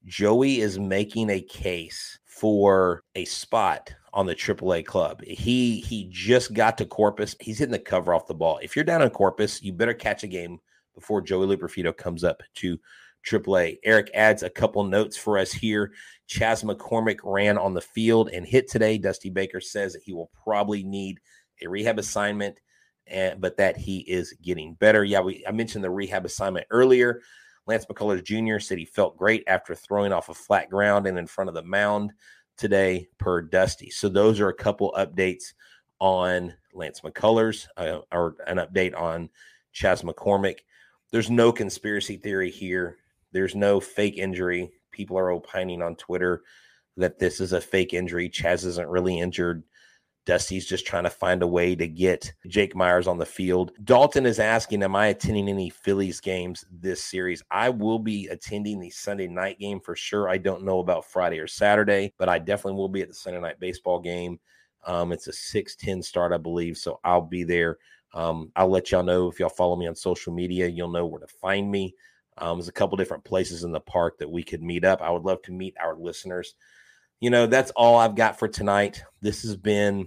Joey 0.06 0.60
is 0.60 0.78
making 0.78 1.28
a 1.28 1.42
case 1.42 2.18
for 2.24 3.04
a 3.14 3.26
spot 3.26 3.92
on 4.14 4.24
the 4.24 4.34
AAA 4.34 4.86
club. 4.86 5.22
He 5.22 5.80
he 5.80 6.08
just 6.10 6.54
got 6.54 6.78
to 6.78 6.86
Corpus. 6.86 7.36
He's 7.38 7.58
hitting 7.58 7.72
the 7.72 7.78
cover 7.78 8.14
off 8.14 8.26
the 8.26 8.34
ball. 8.34 8.60
If 8.62 8.74
you're 8.74 8.84
down 8.84 9.02
in 9.02 9.10
Corpus, 9.10 9.62
you 9.62 9.74
better 9.74 9.92
catch 9.92 10.22
a 10.22 10.28
game 10.28 10.58
before 10.94 11.20
Joey 11.20 11.54
Loperfido 11.54 11.94
comes 11.94 12.24
up 12.24 12.42
to 12.54 12.78
AAA. 13.26 13.78
Eric 13.84 14.10
adds 14.14 14.42
a 14.42 14.48
couple 14.48 14.84
notes 14.84 15.18
for 15.18 15.36
us 15.36 15.52
here. 15.52 15.92
Chas 16.26 16.62
McCormick 16.62 17.18
ran 17.22 17.58
on 17.58 17.74
the 17.74 17.80
field 17.82 18.30
and 18.32 18.46
hit 18.46 18.70
today. 18.70 18.96
Dusty 18.96 19.28
Baker 19.28 19.60
says 19.60 19.92
that 19.92 20.02
he 20.02 20.14
will 20.14 20.30
probably 20.42 20.82
need 20.82 21.20
a 21.62 21.68
rehab 21.68 21.98
assignment, 21.98 22.58
and, 23.06 23.38
but 23.38 23.58
that 23.58 23.76
he 23.76 23.98
is 23.98 24.32
getting 24.42 24.74
better. 24.74 25.04
Yeah, 25.04 25.20
we 25.20 25.44
I 25.46 25.52
mentioned 25.52 25.84
the 25.84 25.90
rehab 25.90 26.24
assignment 26.24 26.66
earlier. 26.70 27.20
Lance 27.68 27.84
McCullers 27.84 28.24
Jr. 28.24 28.58
said 28.58 28.78
he 28.78 28.86
felt 28.86 29.18
great 29.18 29.44
after 29.46 29.74
throwing 29.74 30.10
off 30.10 30.30
a 30.30 30.34
flat 30.34 30.70
ground 30.70 31.06
and 31.06 31.18
in 31.18 31.26
front 31.26 31.48
of 31.48 31.54
the 31.54 31.62
mound 31.62 32.12
today, 32.56 33.06
per 33.18 33.42
Dusty. 33.42 33.90
So 33.90 34.08
those 34.08 34.40
are 34.40 34.48
a 34.48 34.54
couple 34.54 34.94
updates 34.98 35.52
on 36.00 36.54
Lance 36.72 37.02
McCullers, 37.02 37.66
uh, 37.76 37.98
or 38.10 38.36
an 38.46 38.56
update 38.56 38.98
on 38.98 39.28
Chas 39.72 40.00
McCormick. 40.02 40.60
There's 41.12 41.30
no 41.30 41.52
conspiracy 41.52 42.16
theory 42.16 42.50
here. 42.50 42.96
There's 43.32 43.54
no 43.54 43.80
fake 43.80 44.16
injury. 44.16 44.72
People 44.90 45.18
are 45.18 45.30
opining 45.30 45.82
on 45.82 45.94
Twitter 45.96 46.42
that 46.96 47.18
this 47.18 47.38
is 47.38 47.52
a 47.52 47.60
fake 47.60 47.92
injury. 47.92 48.30
Chas 48.30 48.64
isn't 48.64 48.88
really 48.88 49.20
injured. 49.20 49.62
Dusty's 50.28 50.66
just 50.66 50.86
trying 50.86 51.04
to 51.04 51.10
find 51.10 51.42
a 51.42 51.46
way 51.46 51.74
to 51.74 51.88
get 51.88 52.34
Jake 52.48 52.76
Meyers 52.76 53.06
on 53.06 53.16
the 53.16 53.24
field. 53.24 53.72
Dalton 53.82 54.26
is 54.26 54.38
asking, 54.38 54.82
Am 54.82 54.94
I 54.94 55.06
attending 55.06 55.48
any 55.48 55.70
Phillies 55.70 56.20
games 56.20 56.66
this 56.70 57.02
series? 57.02 57.42
I 57.50 57.70
will 57.70 57.98
be 57.98 58.26
attending 58.26 58.78
the 58.78 58.90
Sunday 58.90 59.26
night 59.26 59.58
game 59.58 59.80
for 59.80 59.96
sure. 59.96 60.28
I 60.28 60.36
don't 60.36 60.64
know 60.64 60.80
about 60.80 61.06
Friday 61.06 61.38
or 61.38 61.46
Saturday, 61.46 62.12
but 62.18 62.28
I 62.28 62.38
definitely 62.40 62.76
will 62.76 62.90
be 62.90 63.00
at 63.00 63.08
the 63.08 63.14
Sunday 63.14 63.40
night 63.40 63.58
baseball 63.58 64.00
game. 64.00 64.38
Um, 64.84 65.12
it's 65.12 65.28
a 65.28 65.32
610 65.32 66.02
start, 66.02 66.34
I 66.34 66.36
believe. 66.36 66.76
So 66.76 67.00
I'll 67.04 67.22
be 67.22 67.42
there. 67.42 67.78
Um, 68.12 68.52
I'll 68.54 68.68
let 68.68 68.90
y'all 68.90 69.02
know 69.02 69.30
if 69.30 69.40
y'all 69.40 69.48
follow 69.48 69.76
me 69.76 69.86
on 69.86 69.94
social 69.94 70.34
media, 70.34 70.68
you'll 70.68 70.92
know 70.92 71.06
where 71.06 71.20
to 71.20 71.26
find 71.26 71.70
me. 71.70 71.94
Um, 72.36 72.58
there's 72.58 72.68
a 72.68 72.72
couple 72.72 72.98
different 72.98 73.24
places 73.24 73.64
in 73.64 73.72
the 73.72 73.80
park 73.80 74.18
that 74.18 74.30
we 74.30 74.42
could 74.42 74.62
meet 74.62 74.84
up. 74.84 75.00
I 75.00 75.08
would 75.08 75.24
love 75.24 75.40
to 75.44 75.52
meet 75.52 75.74
our 75.82 75.96
listeners. 75.96 76.54
You 77.18 77.30
know, 77.30 77.46
that's 77.46 77.70
all 77.70 77.96
I've 77.96 78.14
got 78.14 78.38
for 78.38 78.46
tonight. 78.46 79.02
This 79.22 79.40
has 79.42 79.56
been 79.56 80.06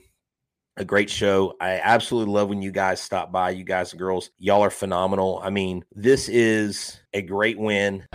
a 0.77 0.85
great 0.85 1.09
show. 1.09 1.55
I 1.59 1.79
absolutely 1.83 2.33
love 2.33 2.49
when 2.49 2.61
you 2.61 2.71
guys 2.71 3.01
stop 3.01 3.31
by. 3.31 3.51
You 3.51 3.63
guys 3.63 3.91
and 3.91 3.99
girls, 3.99 4.31
y'all 4.39 4.61
are 4.61 4.69
phenomenal. 4.69 5.39
I 5.43 5.49
mean, 5.49 5.83
this 5.93 6.29
is 6.29 7.01
a 7.13 7.21
great 7.21 7.59
win. 7.59 8.05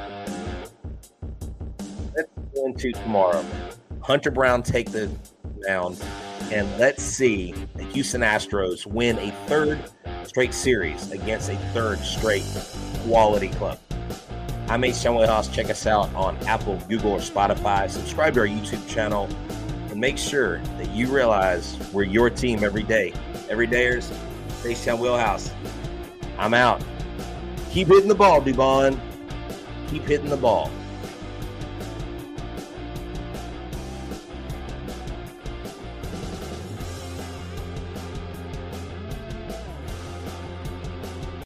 Let's 2.17 2.31
go 2.55 2.67
into 2.67 2.93
tomorrow. 2.93 3.45
Hunter 4.01 4.31
Brown 4.31 4.63
take 4.63 4.91
the 4.91 5.11
mound, 5.67 6.03
and 6.53 6.67
let's 6.79 7.03
see 7.03 7.53
the 7.75 7.83
Houston 7.85 8.21
Astros 8.23 8.87
win 8.87 9.19
a 9.19 9.31
third 9.47 9.91
straight 10.25 10.55
series 10.55 11.11
against 11.11 11.51
a 11.51 11.57
third 11.75 11.99
straight 11.99 12.45
quality 13.05 13.49
club. 13.49 13.79
I'm 14.69 14.83
H 14.83 15.05
Wheelhouse. 15.05 15.49
Check 15.49 15.71
us 15.71 15.87
out 15.87 16.13
on 16.15 16.37
Apple, 16.47 16.81
Google, 16.89 17.13
or 17.13 17.19
Spotify. 17.19 17.89
Subscribe 17.91 18.35
to 18.35 18.41
our 18.41 18.47
YouTube 18.47 18.87
channel 18.89 19.29
and 19.97 20.01
make 20.03 20.19
sure 20.19 20.59
that 20.77 20.91
you 20.91 21.07
realize 21.07 21.79
we're 21.91 22.03
your 22.03 22.29
team 22.29 22.63
every 22.63 22.83
day. 22.83 23.15
Every 23.49 23.67
dayers, 23.67 24.15
H 24.63 24.85
Town 24.85 25.01
Wheelhouse. 25.01 25.51
I'm 26.37 26.53
out. 26.53 26.85
Keep 27.71 27.89
hitting 27.89 28.09
the 28.09 28.15
ball, 28.15 28.43
Dubon. 28.43 29.01
Keep 29.89 30.03
hitting 30.03 30.29
the 30.29 30.37
ball. 30.37 30.71